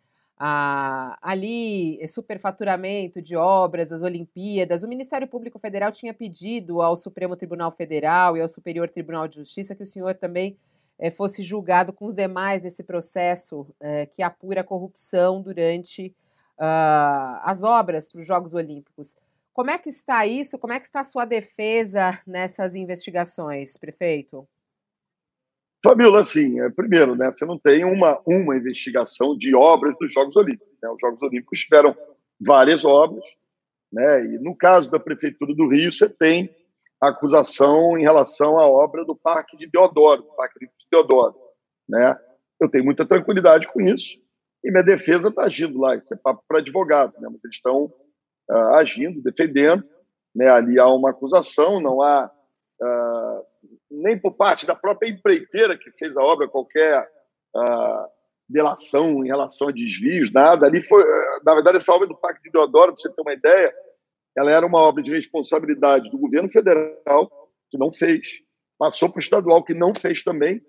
[0.43, 7.69] Ali, superfaturamento de obras, das Olimpíadas, o Ministério Público Federal tinha pedido ao Supremo Tribunal
[7.69, 10.57] Federal e ao Superior Tribunal de Justiça que o senhor também
[10.97, 16.15] é, fosse julgado com os demais nesse processo é, que apura corrupção durante
[16.57, 19.15] uh, as obras para os Jogos Olímpicos.
[19.53, 20.57] Como é que está isso?
[20.57, 24.47] Como é que está a sua defesa nessas investigações, prefeito?
[25.83, 30.35] Fabiola, assim, é, primeiro, né, você não tem uma, uma investigação de obras dos Jogos
[30.35, 30.77] Olímpicos.
[30.81, 30.89] Né?
[30.89, 31.95] Os Jogos Olímpicos tiveram
[32.39, 33.25] várias obras,
[33.91, 36.49] né, e no caso da Prefeitura do Rio, você tem
[37.01, 41.35] acusação em relação à obra do Parque de Deodoro, do Parque de Deodoro.
[41.89, 42.15] Né?
[42.59, 44.21] Eu tenho muita tranquilidade com isso,
[44.63, 47.27] e minha defesa está agindo lá, isso é papo para advogado, né?
[47.31, 47.85] mas eles estão
[48.49, 49.83] uh, agindo, defendendo.
[50.35, 50.47] Né?
[50.47, 52.31] Ali há uma acusação, não há,
[52.81, 53.45] uh,
[53.91, 57.03] nem por parte da própria empreiteira que fez a obra, qualquer
[57.55, 58.07] uh,
[58.47, 60.65] delação em relação a desvios, nada.
[60.65, 61.03] Ali foi,
[61.43, 63.73] na verdade, essa obra do Parque de Deodoro, para você ter uma ideia,
[64.37, 67.29] ela era uma obra de responsabilidade do governo federal,
[67.69, 68.39] que não fez,
[68.79, 70.61] passou para o estadual, que não fez também,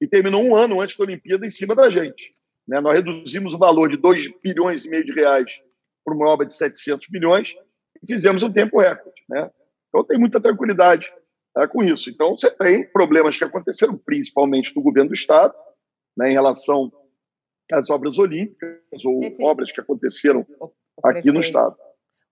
[0.00, 2.30] e terminou um ano antes da Olimpíada em cima da gente.
[2.66, 2.80] Né?
[2.80, 5.50] Nós reduzimos o valor de 2 bilhões e meio de reais
[6.04, 7.54] para uma obra de 700 milhões
[8.02, 9.22] e fizemos um tempo recorde.
[9.28, 9.50] Né?
[9.88, 11.12] Então, tem muita tranquilidade
[11.56, 12.10] né, com isso.
[12.10, 15.54] Então, você tem problemas que aconteceram, principalmente no governo do Estado,
[16.16, 16.90] né, em relação
[17.72, 19.44] às obras olímpicas ou Esse...
[19.44, 21.76] obras que aconteceram o, o aqui no Estado.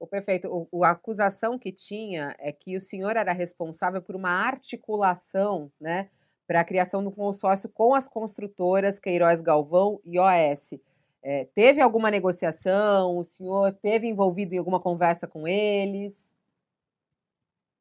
[0.00, 4.30] O prefeito, o, a acusação que tinha é que o senhor era responsável por uma
[4.30, 6.08] articulação né,
[6.46, 10.74] para a criação do consórcio com as construtoras Queiroz Galvão e OAS.
[11.20, 13.18] É, teve alguma negociação?
[13.18, 16.37] O senhor teve envolvido em alguma conversa com eles?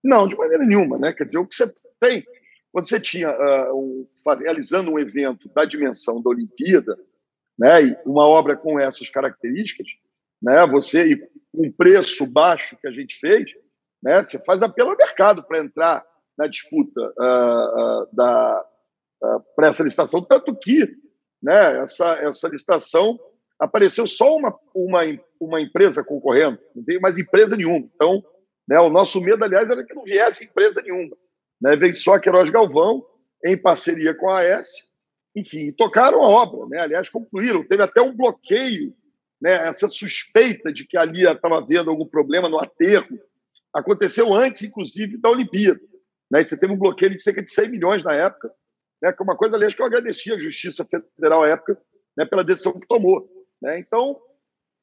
[0.03, 1.13] Não, de maneira nenhuma, né?
[1.13, 2.23] Quer dizer, o que você tem,
[2.71, 4.07] quando você tinha uh, um,
[4.39, 6.97] realizando um evento da dimensão da Olimpíada,
[7.57, 9.87] né, e uma obra com essas características,
[10.41, 13.51] né, você e um preço baixo que a gente fez,
[14.03, 16.03] né, você faz apelo ao mercado para entrar
[16.37, 18.65] na disputa uh, uh, da
[19.55, 20.95] para essa licitação, tanto que
[21.41, 23.19] né, essa, essa licitação
[23.59, 25.01] apareceu só uma, uma,
[25.39, 27.89] uma empresa concorrendo, não veio mais empresa nenhuma.
[27.95, 28.23] Então,
[28.67, 31.15] né, o nosso medo, aliás, era que não viesse empresa nenhuma.
[31.61, 33.05] Né, veio só a Queiroz Galvão,
[33.45, 34.87] em parceria com a AES,
[35.35, 36.79] enfim, tocaram a obra, né?
[36.81, 37.63] aliás, concluíram.
[37.63, 38.91] Teve até um bloqueio
[39.39, 43.19] né, essa suspeita de que ali estava havendo algum problema no aterro,
[43.71, 45.79] aconteceu antes, inclusive, da Olimpíada.
[46.31, 46.43] Né?
[46.43, 48.51] Você teve um bloqueio de cerca de 100 milhões na época,
[48.99, 49.13] né?
[49.13, 50.83] que é uma coisa, aliás, que eu agradeci à Justiça
[51.15, 51.79] Federal à época
[52.17, 53.29] né, pela decisão que tomou.
[53.61, 53.77] Né?
[53.77, 54.19] Então,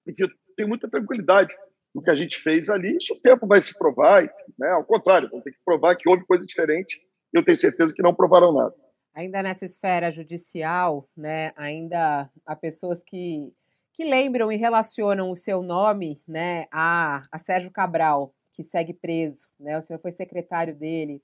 [0.06, 1.52] enfim, tenho muita tranquilidade
[1.94, 2.96] no que a gente fez ali.
[2.96, 4.24] Isso o tempo vai se provar.
[4.58, 4.68] Né?
[4.70, 7.00] Ao contrário, vão ter que provar que houve coisa diferente.
[7.32, 8.74] Eu tenho certeza que não provaram nada.
[9.14, 13.52] Ainda nessa esfera judicial, né, ainda há pessoas que,
[13.92, 19.46] que lembram e relacionam o seu nome né, a, a Sérgio Cabral, que segue preso.
[19.58, 19.78] Né?
[19.78, 21.22] O senhor foi secretário dele.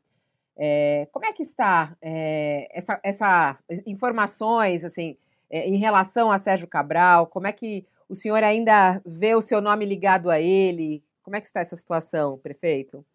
[0.56, 5.16] É, como é que está é, essa, essa informações assim
[5.48, 7.26] é, em relação a Sérgio Cabral?
[7.26, 11.02] Como é que o senhor ainda vê o seu nome ligado a ele?
[11.22, 13.06] Como é que está essa situação, prefeito?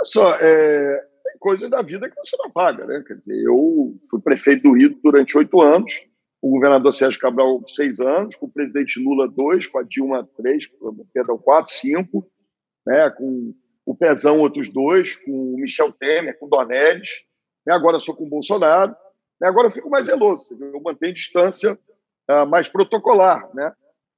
[0.00, 3.04] Olha só, é, tem coisa da vida que você não paga, né?
[3.06, 6.06] Quer dizer, eu fui prefeito do Rio durante oito anos,
[6.40, 10.70] o governador Sérgio Cabral seis anos, com o presidente Lula dois, com a Dilma três,
[11.12, 12.26] perdão, quatro, cinco,
[12.86, 13.10] né?
[13.10, 13.54] Com
[13.84, 17.26] o Pezão outros dois, com o Michel Temer, com o Dornelles,
[17.66, 17.74] né?
[17.74, 18.96] agora sou com o Bolsonaro,
[19.40, 19.48] né?
[19.48, 21.78] agora eu fico mais zeloso, eu mantenho distância
[22.30, 23.72] uh, mais protocolar, né?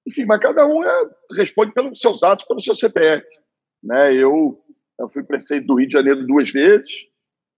[0.07, 3.27] Enfim, mas cada um é, responde pelos seus atos, pelo seu CPF,
[3.83, 4.15] né?
[4.15, 4.63] Eu,
[4.99, 6.91] eu fui prefeito do Rio de Janeiro duas vezes,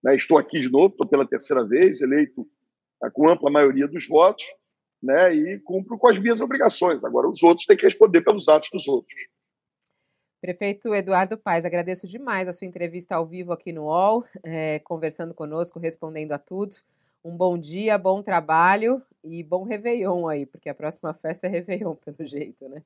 [0.03, 0.17] né?
[0.17, 2.43] estou aqui de novo, estou pela terceira vez, eleito
[3.05, 4.45] uh, com ampla maioria dos votos,
[5.03, 5.35] né?
[5.35, 7.05] E cumpro com as minhas obrigações.
[7.05, 9.15] Agora, os outros têm que responder pelos atos dos outros.
[10.41, 15.35] Prefeito Eduardo Paes, agradeço demais a sua entrevista ao vivo aqui no UOL, é, conversando
[15.35, 16.75] conosco, respondendo a tudo.
[17.25, 21.95] Um bom dia, bom trabalho e bom Réveillon aí, porque a próxima festa é Réveillon,
[22.05, 22.83] pelo jeito, né?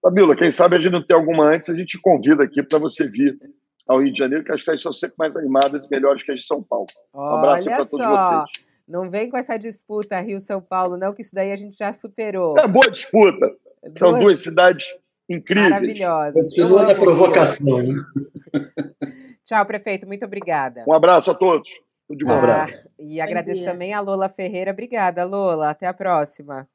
[0.00, 2.78] Fabíola, quem sabe a gente não tem alguma antes, a gente te convida aqui para
[2.78, 3.36] você vir
[3.88, 6.40] ao Rio de Janeiro, que as festas são sempre mais animadas e melhores que as
[6.40, 6.86] de São Paulo.
[7.12, 8.66] Um abraço para todos vocês.
[8.86, 12.56] Não vem com essa disputa Rio-São Paulo, não, que isso daí a gente já superou.
[12.56, 13.52] É boa disputa.
[13.82, 13.98] Duas...
[13.98, 14.86] São duas cidades
[15.28, 15.70] incríveis.
[15.70, 16.44] Maravilhosas.
[16.44, 17.82] Continua na provocação.
[17.82, 17.94] Né?
[19.44, 20.06] Tchau, prefeito.
[20.06, 20.84] Muito obrigada.
[20.86, 21.68] Um abraço a todos.
[22.08, 22.32] Tudo de bom.
[22.32, 22.90] Um abraço.
[22.98, 24.70] E agradeço também a Lola Ferreira.
[24.70, 25.70] Obrigada, Lola.
[25.70, 26.68] Até a próxima.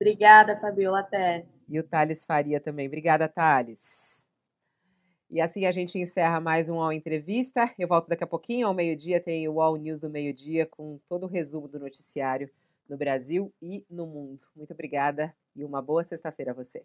[0.00, 1.00] Obrigada, Fabiola.
[1.00, 1.44] Até.
[1.68, 2.86] E o Thales Faria também.
[2.86, 4.28] Obrigada, Thales.
[5.30, 7.72] E assim a gente encerra mais um UOL Entrevista.
[7.78, 11.24] Eu volto daqui a pouquinho, ao meio-dia, tem o UOL News do meio-dia, com todo
[11.24, 12.50] o resumo do noticiário
[12.88, 14.44] no Brasil e no mundo.
[14.54, 16.84] Muito obrigada e uma boa sexta-feira a você.